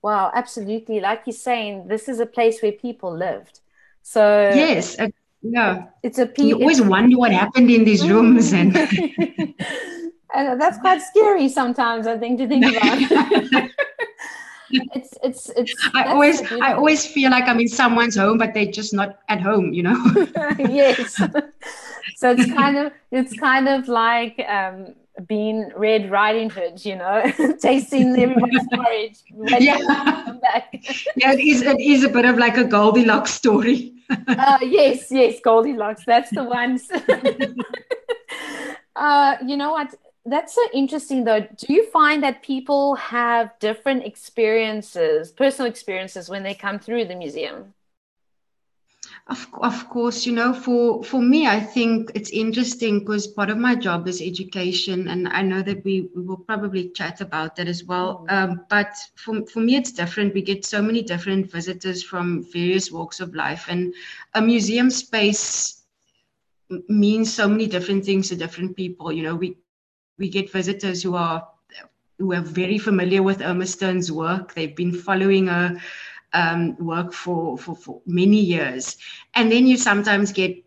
[0.00, 1.00] Wow, absolutely.
[1.00, 3.60] Like you're saying, this is a place where people lived.
[4.02, 4.96] So yes,
[5.42, 6.30] yeah, it's a.
[6.38, 8.76] You always wonder what happened in these rooms, and
[10.34, 12.06] and that's quite scary sometimes.
[12.06, 13.70] I think to think about.
[14.70, 15.90] it's it's it's.
[15.94, 19.40] I always I always feel like I'm in someone's home, but they're just not at
[19.40, 19.72] home.
[19.72, 20.26] You know.
[20.58, 21.16] yes.
[22.16, 24.94] so it's kind of it's kind of like um
[25.26, 27.22] being Red Riding Hood, you know,
[27.60, 29.18] tasting everybody's porridge.
[29.58, 29.78] Yeah.
[31.16, 33.95] yeah, it is, it is a bit of like a Goldilocks story.
[34.10, 36.04] Uh, yes, yes, Goldilocks.
[36.04, 36.90] That's the ones.
[38.96, 39.94] uh, you know what?
[40.24, 41.40] That's so interesting, though.
[41.40, 47.14] Do you find that people have different experiences, personal experiences, when they come through the
[47.14, 47.74] museum?
[49.28, 53.58] Of, of course, you know, for, for me, I think it's interesting because part of
[53.58, 57.66] my job is education, and I know that we, we will probably chat about that
[57.66, 58.24] as well.
[58.28, 58.32] Mm.
[58.32, 60.32] Um, but for, for me, it's different.
[60.32, 63.92] We get so many different visitors from various walks of life, and
[64.34, 65.82] a museum space
[66.88, 69.10] means so many different things to different people.
[69.10, 69.56] You know, we
[70.18, 71.48] we get visitors who are
[72.18, 74.54] who are very familiar with Irma Stern's work.
[74.54, 75.80] They've been following her
[76.36, 78.96] um, work for, for, for many years.
[79.34, 80.62] And then you sometimes get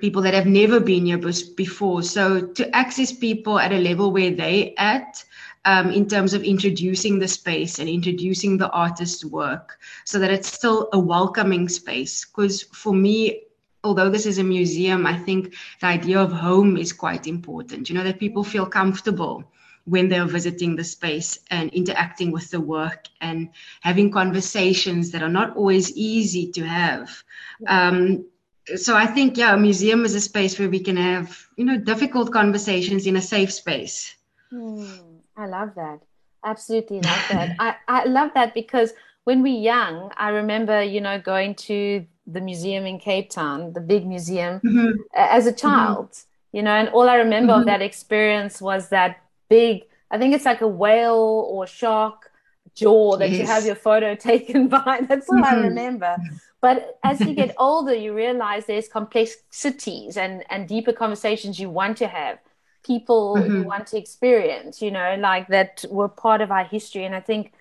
[0.00, 2.02] people that have never been your here before.
[2.02, 5.24] So to access people at a level where they at,
[5.64, 10.52] um, in terms of introducing the space and introducing the artist's work so that it's
[10.52, 12.24] still a welcoming space.
[12.24, 13.44] Because for me,
[13.84, 17.88] although this is a museum, I think the idea of home is quite important.
[17.88, 19.44] You know, that people feel comfortable
[19.84, 23.48] when they're visiting the space and interacting with the work and
[23.80, 27.10] having conversations that are not always easy to have.
[27.66, 28.24] Um,
[28.76, 31.78] so I think, yeah, a museum is a space where we can have, you know,
[31.78, 34.14] difficult conversations in a safe space.
[34.50, 34.86] Hmm,
[35.36, 36.00] I love that.
[36.44, 37.56] Absolutely love that.
[37.58, 38.92] I, I love that because
[39.24, 43.80] when we're young, I remember, you know, going to the museum in Cape Town, the
[43.80, 44.92] big museum, mm-hmm.
[45.14, 45.58] as a mm-hmm.
[45.58, 46.56] child, mm-hmm.
[46.56, 47.60] you know, and all I remember mm-hmm.
[47.60, 52.30] of that experience was that big, I think it's like a whale or shark
[52.74, 53.40] jaw that yes.
[53.40, 55.00] you have your photo taken by.
[55.08, 55.54] That's all mm-hmm.
[55.54, 56.16] I remember.
[56.62, 61.98] But as you get older, you realize there's complexities and, and deeper conversations you want
[61.98, 62.38] to have,
[62.82, 63.56] people mm-hmm.
[63.56, 67.04] you want to experience, you know, like that were part of our history.
[67.04, 67.52] And I think,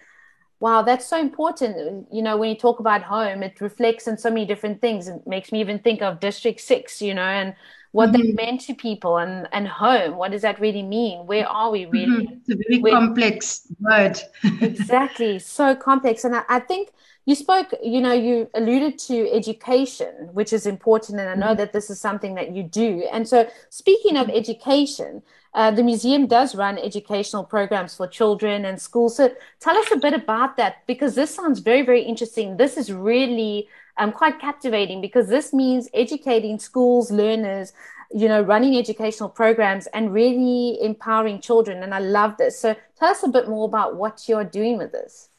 [0.62, 2.08] wow, that's so important.
[2.10, 5.10] You know, when you talk about home, it reflects on so many different things.
[5.10, 7.54] It makes me even think of District 6, you know, and
[7.92, 8.22] what mm-hmm.
[8.22, 11.26] they meant to people and and home what does that really mean?
[11.26, 12.26] Where are we really?
[12.26, 12.34] Mm-hmm.
[12.34, 14.20] it's a very Where, complex word.
[14.62, 15.40] Exactly.
[15.52, 16.24] So complex.
[16.24, 16.90] And I, I, think
[17.26, 21.20] you spoke you know you alluded to education which is important.
[21.20, 21.58] And i know mm-hmm.
[21.58, 23.08] that this is something that you do.
[23.12, 25.22] And so speaking of education
[25.54, 29.18] uh, the museum does run educational programs for children and schools.
[29.18, 32.58] So tell us a bit about that because this sounds very very interesting.
[32.58, 37.74] This is really um, quite captivating because this means educating schools, learners,
[38.14, 41.84] you know, running educational programs and really empowering children.
[41.84, 42.60] And I love this.
[42.60, 45.30] So tell us a bit more about what you're doing with this.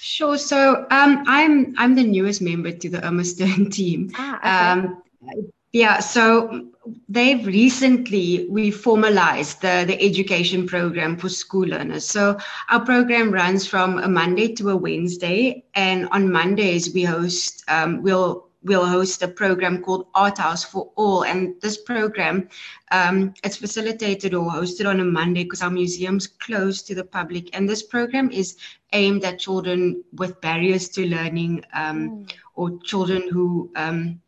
[0.00, 0.36] Sure.
[0.36, 4.10] So um, I'm I'm the newest member to the Irma Stern team.
[4.16, 4.86] Ah, okay.
[4.86, 5.02] um,
[5.72, 6.00] yeah.
[6.00, 6.66] So
[7.08, 12.06] they've recently we formalized the, the education program for school learners.
[12.06, 12.38] So
[12.70, 18.02] our program runs from a Monday to a Wednesday, and on Mondays we host um,
[18.02, 21.24] we'll we'll host a program called Art House for All.
[21.24, 22.48] And this program,
[22.90, 27.56] um, it's facilitated or hosted on a Monday because our museum's closed to the public.
[27.56, 28.56] And this program is
[28.92, 32.32] aimed at children with barriers to learning um, mm.
[32.54, 34.20] or children who um,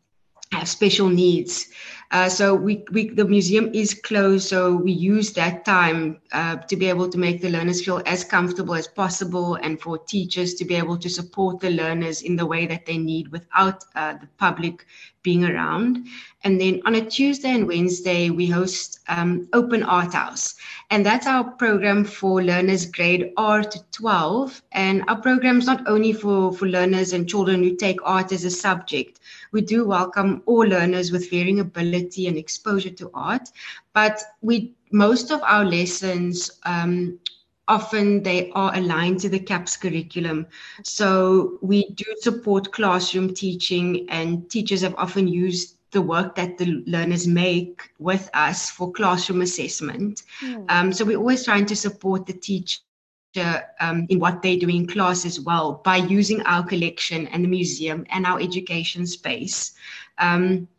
[0.51, 1.67] have special needs.
[2.11, 6.75] Uh, so we, we the museum is closed, so we use that time uh, to
[6.75, 10.65] be able to make the learners feel as comfortable as possible, and for teachers to
[10.65, 14.27] be able to support the learners in the way that they need without uh, the
[14.37, 14.85] public
[15.23, 16.05] being around.
[16.45, 20.53] And then on a Tuesday and Wednesday, we host um, Open Art House.
[20.91, 24.61] And that's our program for learners grade R to 12.
[24.71, 28.45] And our program is not only for, for learners and children who take art as
[28.45, 29.21] a subject.
[29.53, 33.49] We do welcome all learners with varying ability and exposure to art.
[33.93, 37.17] But we most of our lessons um,
[37.67, 40.45] often they are aligned to the CAPS curriculum.
[40.83, 46.83] So we do support classroom teaching, and teachers have often used the work that the
[46.85, 50.23] learners make with us for classroom assessment.
[50.41, 50.65] Mm.
[50.69, 52.81] Um, so we're always trying to support the teacher.
[53.81, 57.49] Um, in what they do in class as well by using our collection and the
[57.49, 59.73] museum and our education space.
[60.19, 60.69] Um,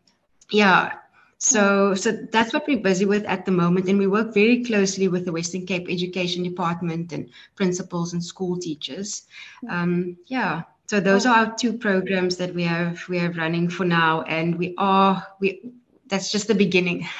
[0.49, 0.93] yeah,
[1.39, 5.09] so, so that's what we're busy with at the moment, and we work very closely
[5.09, 9.25] with the Western Cape Education Department and principals and school teachers.
[9.69, 13.85] Um, yeah, so those are our two programs that we have we are running for
[13.85, 15.73] now, and we are we.
[16.09, 17.03] That's just the beginning.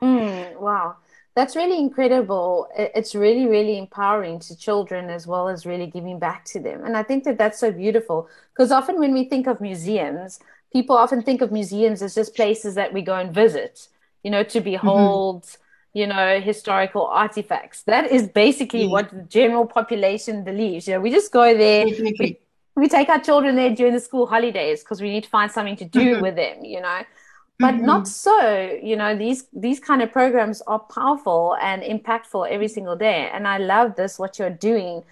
[0.00, 0.96] mm, wow,
[1.34, 2.68] that's really incredible.
[2.76, 6.96] It's really really empowering to children as well as really giving back to them, and
[6.96, 10.38] I think that that's so beautiful because often when we think of museums
[10.72, 13.88] people often think of museums as just places that we go and visit,
[14.22, 15.98] you know, to behold, mm-hmm.
[15.98, 17.82] you know, historical artifacts.
[17.82, 18.90] That is basically yeah.
[18.90, 20.86] what the general population believes.
[20.86, 21.86] You know, we just go there.
[21.86, 22.38] We,
[22.78, 25.76] we take our children there during the school holidays because we need to find something
[25.76, 26.22] to do mm-hmm.
[26.22, 27.02] with them, you know.
[27.58, 27.86] But mm-hmm.
[27.86, 32.96] not so, you know, these these kind of programs are powerful and impactful every single
[32.96, 33.28] day.
[33.32, 35.02] And I love this, what you're doing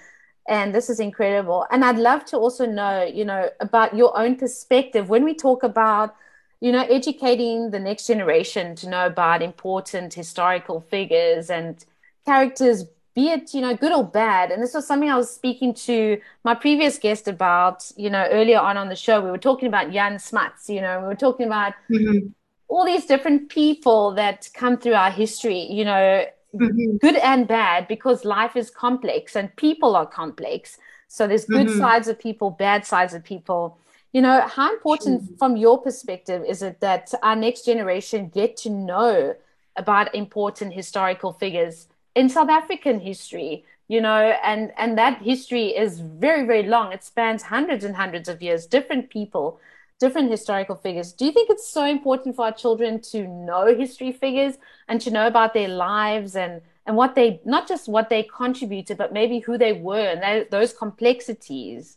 [0.48, 4.36] and this is incredible and i'd love to also know you know about your own
[4.36, 6.14] perspective when we talk about
[6.60, 11.84] you know educating the next generation to know about important historical figures and
[12.24, 12.84] characters
[13.16, 16.20] be it you know good or bad and this was something i was speaking to
[16.44, 19.90] my previous guest about you know earlier on on the show we were talking about
[19.90, 22.28] jan smuts you know we were talking about mm-hmm.
[22.68, 26.96] all these different people that come through our history you know mm-hmm.
[26.98, 31.78] good and bad because life is complex and people are complex so there's good mm-hmm.
[31.78, 33.78] sides of people bad sides of people
[34.12, 38.68] you know how important from your perspective is it that our next generation get to
[38.68, 39.34] know
[39.76, 46.00] about important historical figures in south african history you know and and that history is
[46.00, 49.60] very very long it spans hundreds and hundreds of years different people
[49.98, 51.12] different historical figures.
[51.12, 54.56] Do you think it's so important for our children to know history figures
[54.88, 58.96] and to know about their lives and and what they not just what they contributed,
[58.96, 61.96] but maybe who they were and those complexities?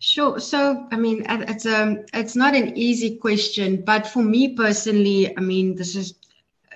[0.00, 0.38] Sure.
[0.38, 5.40] So, I mean, it's um, it's not an easy question, but for me personally, I
[5.40, 6.14] mean, this is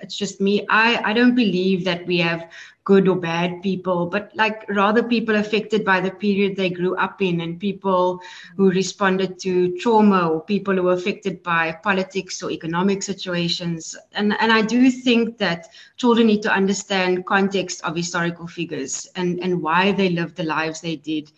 [0.01, 0.65] it's just me.
[0.69, 2.47] I I don't believe that we have
[2.89, 7.21] good or bad people, but like rather people affected by the period they grew up
[7.21, 8.19] in and people
[8.57, 13.95] who responded to trauma or people who were affected by politics or economic situations.
[14.13, 19.39] And, and I do think that children need to understand context of historical figures and,
[19.39, 21.31] and why they lived the lives they did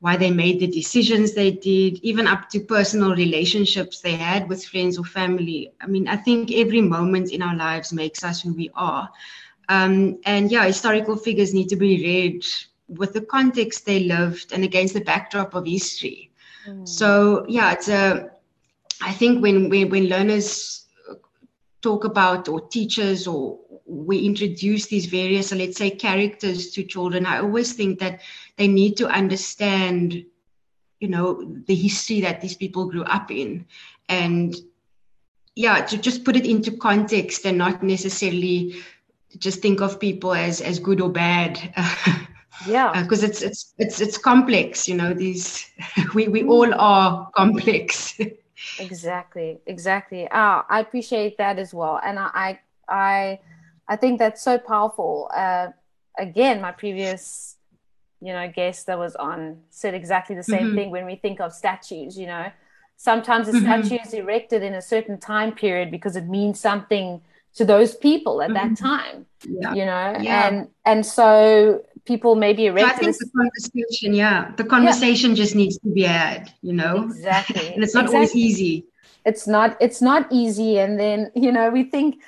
[0.00, 4.64] why they made the decisions they did, even up to personal relationships they had with
[4.64, 5.72] friends or family.
[5.80, 9.10] I mean, I think every moment in our lives makes us who we are.
[9.68, 12.46] Um, and yeah, historical figures need to be read
[12.88, 16.30] with the context they lived and against the backdrop of history.
[16.66, 16.86] Mm.
[16.88, 18.30] So yeah, it's a.
[19.02, 20.86] I think when when when learners
[21.82, 27.38] talk about or teachers or we introduce these various, let's say, characters to children, I
[27.38, 28.20] always think that
[28.58, 30.24] they need to understand,
[31.00, 33.66] you know, the history that these people grew up in,
[34.08, 34.54] and
[35.54, 38.76] yeah, to just put it into context and not necessarily
[39.38, 41.74] just think of people as as good or bad.
[42.66, 43.02] Yeah.
[43.02, 45.70] Because uh, it's it's it's it's complex you know these
[46.14, 48.18] we we all are complex.
[48.80, 50.26] Exactly exactly.
[50.32, 52.00] Oh, i appreciate that as well.
[52.02, 53.38] And i i
[53.86, 55.30] i think that's so powerful.
[55.32, 55.68] Uh,
[56.18, 57.57] again my previous
[58.20, 60.76] you know guest that was on said exactly the same mm-hmm.
[60.76, 62.50] thing when we think of statues you know
[62.96, 63.82] sometimes a mm-hmm.
[63.82, 67.20] statue is erected in a certain time period because it means something
[67.54, 68.74] to those people at mm-hmm.
[68.74, 69.72] that time yeah.
[69.72, 70.48] you know yeah.
[70.48, 75.36] and and so people maybe erect so I think the conversation yeah the conversation yeah.
[75.36, 78.16] just needs to be had you know exactly and it's not exactly.
[78.16, 78.84] always easy
[79.24, 82.20] it's not it's not easy and then you know we think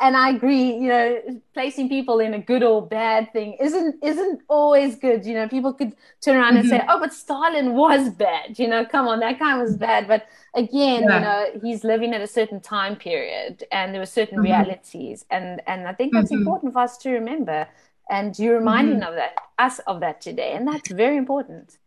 [0.00, 4.40] and I agree, you know, placing people in a good or bad thing isn't isn't
[4.48, 5.26] always good.
[5.26, 6.60] You know, people could turn around mm-hmm.
[6.60, 6.90] and say, mm-hmm.
[6.90, 10.08] "Oh, but Stalin was bad." You know, come on, that guy was bad.
[10.08, 11.14] But again, yeah.
[11.14, 14.44] you know, he's living at a certain time period, and there were certain mm-hmm.
[14.44, 16.40] realities, and and I think that's mm-hmm.
[16.40, 17.68] important for us to remember.
[18.10, 19.08] And you're reminding mm-hmm.
[19.08, 21.78] of that us of that today, and that's very important.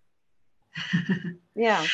[1.56, 1.86] yeah.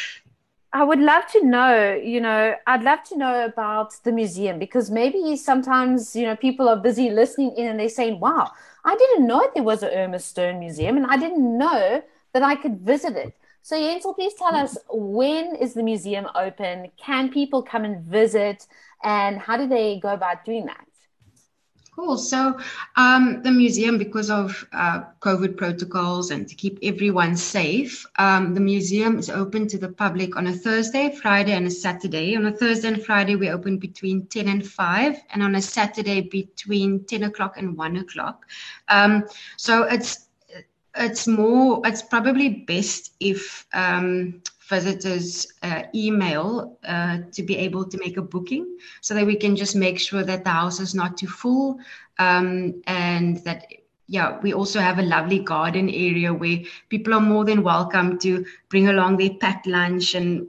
[0.75, 4.89] I would love to know, you know, I'd love to know about the museum because
[4.89, 8.51] maybe sometimes, you know, people are busy listening in and they're saying, wow,
[8.83, 12.03] I didn't know there was a Irma Stern museum and I didn't know
[12.33, 13.35] that I could visit it.
[13.61, 16.91] So, Yentl, please tell us when is the museum open?
[16.97, 18.65] Can people come and visit?
[19.03, 20.87] And how do they go about doing that?
[21.95, 22.17] Cool.
[22.17, 22.59] So
[22.95, 28.59] um, the museum, because of uh, COVID protocols and to keep everyone safe, um, the
[28.59, 32.35] museum is open to the public on a Thursday, Friday, and a Saturday.
[32.35, 36.21] On a Thursday and Friday, we open between 10 and 5, and on a Saturday
[36.21, 38.47] between 10 o'clock and 1 o'clock.
[38.87, 39.25] Um,
[39.57, 40.29] so it's
[40.95, 47.97] it's more it's probably best if um, visitors uh, email uh, to be able to
[47.97, 51.17] make a booking so that we can just make sure that the house is not
[51.17, 51.77] too full
[52.19, 53.65] um, and that
[54.07, 56.59] yeah we also have a lovely garden area where
[56.89, 60.47] people are more than welcome to bring along their packed lunch and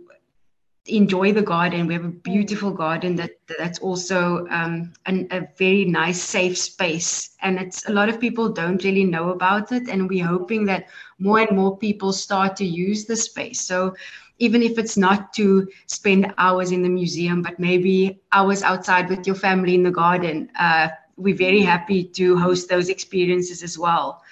[0.86, 1.86] enjoy the garden.
[1.86, 7.36] We have a beautiful garden that that's also um, an, a very nice, safe space,
[7.40, 9.88] and it's a lot of people don't really know about it.
[9.88, 10.86] And we're hoping that
[11.24, 13.60] more and more people start to use the space.
[13.60, 13.94] So
[14.38, 19.26] even if it's not to spend hours in the museum, but maybe hours outside with
[19.26, 24.22] your family in the garden, uh, we're very happy to host those experiences as well.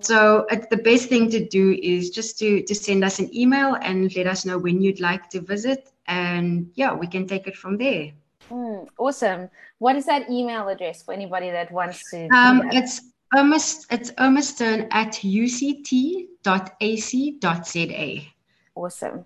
[0.00, 3.76] So uh, the best thing to do is just to to send us an email
[3.82, 7.56] and let us know when you'd like to visit, and yeah, we can take it
[7.56, 8.12] from there.
[8.50, 9.50] Mm, awesome.
[9.78, 12.30] What is that email address for anybody that wants to?
[12.32, 13.02] Um, it's
[13.34, 16.38] almost it's almoststern at uct.ac.za.
[18.74, 19.24] Awesome.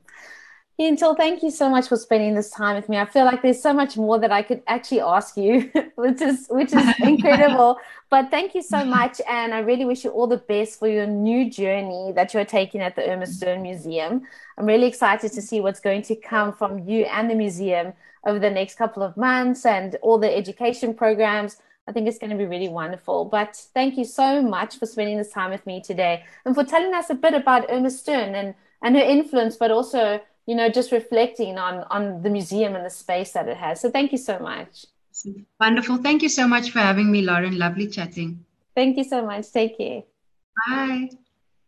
[0.80, 2.96] Yentl, thank you so much for spending this time with me.
[2.96, 6.46] I feel like there's so much more that I could actually ask you, which is
[6.48, 7.78] which is incredible.
[8.08, 11.06] but thank you so much, and I really wish you all the best for your
[11.06, 14.22] new journey that you're taking at the Irma Stern Museum.
[14.56, 17.92] I'm really excited to see what's going to come from you and the museum
[18.26, 21.58] over the next couple of months and all the education programs.
[21.88, 23.24] I think it's going to be really wonderful.
[23.24, 26.94] But thank you so much for spending this time with me today and for telling
[26.94, 30.92] us a bit about Irma Stern and, and her influence, but also you know, just
[30.92, 33.80] reflecting on on the museum and the space that it has.
[33.80, 34.86] So thank you so much.
[35.60, 35.98] Wonderful.
[35.98, 37.58] Thank you so much for having me, Lauren.
[37.58, 38.44] Lovely chatting.
[38.74, 39.52] Thank you so much.
[39.52, 40.02] Take care.
[40.68, 41.10] Bye.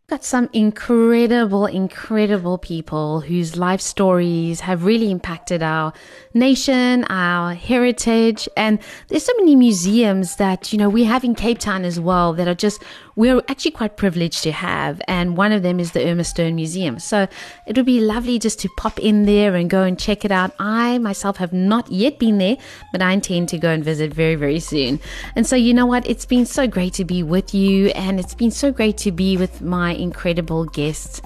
[0.07, 5.93] Got some incredible, incredible people whose life stories have really impacted our
[6.31, 8.47] nation, our heritage.
[8.55, 8.77] And
[9.07, 12.47] there's so many museums that, you know, we have in Cape Town as well that
[12.47, 12.83] are just
[13.15, 15.01] we're actually quite privileged to have.
[15.07, 16.99] And one of them is the Irma Stern Museum.
[16.99, 17.27] So
[17.65, 20.51] it would be lovely just to pop in there and go and check it out.
[20.59, 22.57] I myself have not yet been there,
[22.91, 24.99] but I intend to go and visit very, very soon.
[25.35, 26.07] And so, you know what?
[26.07, 29.37] It's been so great to be with you, and it's been so great to be
[29.37, 31.21] with my incredible guests.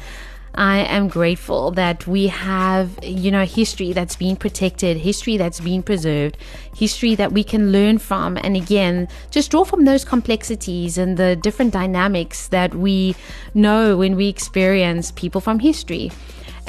[0.59, 5.81] I am grateful that we have, you know, history that's been protected, history that's been
[5.81, 6.35] preserved,
[6.75, 8.35] history that we can learn from.
[8.35, 13.15] And again, just draw from those complexities and the different dynamics that we
[13.53, 16.11] know when we experience people from history.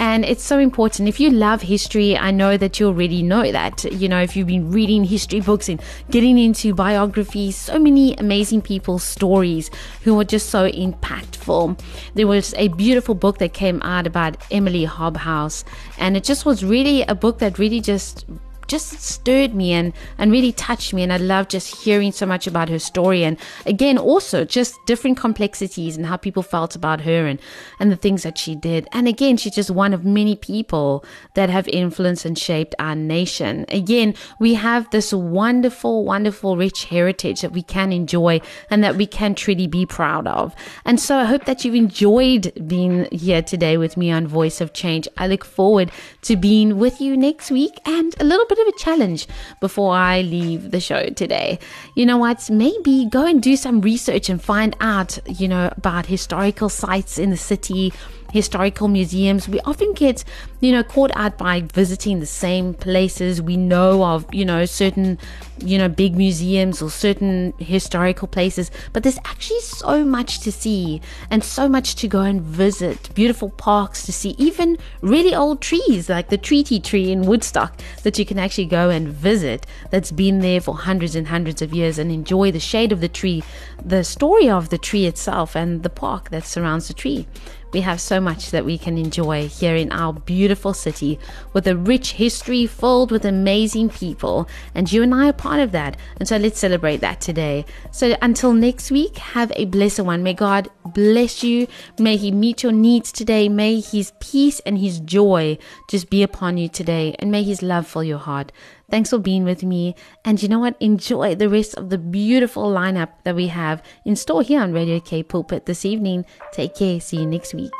[0.00, 1.10] And it's so important.
[1.10, 3.84] If you love history, I know that you already know that.
[3.84, 5.78] You know, if you've been reading history books and
[6.10, 9.70] getting into biographies, so many amazing people's stories
[10.02, 11.78] who were just so impactful.
[12.14, 15.64] There was a beautiful book that came out about Emily Hobhouse,
[15.98, 18.24] and it just was really a book that really just
[18.70, 21.02] just stirred me and, and really touched me.
[21.02, 23.24] And I love just hearing so much about her story.
[23.24, 27.40] And again, also just different complexities and how people felt about her and,
[27.80, 28.88] and the things that she did.
[28.92, 31.04] And again, she's just one of many people
[31.34, 33.64] that have influenced and shaped our nation.
[33.68, 38.40] Again, we have this wonderful, wonderful, rich heritage that we can enjoy
[38.70, 40.54] and that we can truly be proud of.
[40.84, 44.72] And so I hope that you've enjoyed being here today with me on Voice of
[44.72, 45.08] Change.
[45.16, 45.90] I look forward
[46.22, 49.26] to being with you next week and a little bit of a challenge
[49.60, 51.58] before I leave the show today.
[51.94, 52.50] You know what?
[52.50, 57.30] Maybe go and do some research and find out, you know, about historical sites in
[57.30, 57.92] the city
[58.32, 59.48] historical museums.
[59.48, 60.24] We often get,
[60.60, 63.42] you know, caught out by visiting the same places.
[63.42, 65.18] We know of, you know, certain,
[65.58, 71.00] you know, big museums or certain historical places, but there's actually so much to see
[71.30, 73.12] and so much to go and visit.
[73.14, 78.18] Beautiful parks to see, even really old trees like the treaty tree in Woodstock that
[78.18, 81.98] you can actually go and visit that's been there for hundreds and hundreds of years
[81.98, 83.42] and enjoy the shade of the tree,
[83.84, 87.26] the story of the tree itself, and the park that surrounds the tree.
[87.72, 91.18] We have so much that we can enjoy here in our beautiful city
[91.52, 94.48] with a rich history filled with amazing people.
[94.74, 95.96] And you and I are part of that.
[96.18, 97.64] And so let's celebrate that today.
[97.92, 100.22] So until next week, have a blessed one.
[100.22, 101.68] May God bless you.
[101.98, 103.48] May He meet your needs today.
[103.48, 105.58] May His peace and His joy
[105.88, 107.14] just be upon you today.
[107.18, 108.52] And may His love fill your heart.
[108.90, 109.94] Thanks for being with me.
[110.24, 110.76] And you know what?
[110.80, 115.00] Enjoy the rest of the beautiful lineup that we have in store here on Radio
[115.00, 116.24] K Pulpit this evening.
[116.52, 117.00] Take care.
[117.00, 117.72] See you next week.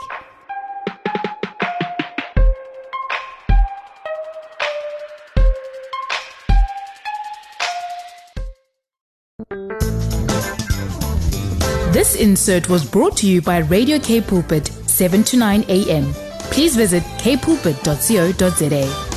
[11.93, 16.13] This insert was brought to you by Radio K Pulpit, 7 to 9 a.m.
[16.51, 19.10] Please visit kpulpit.co.za.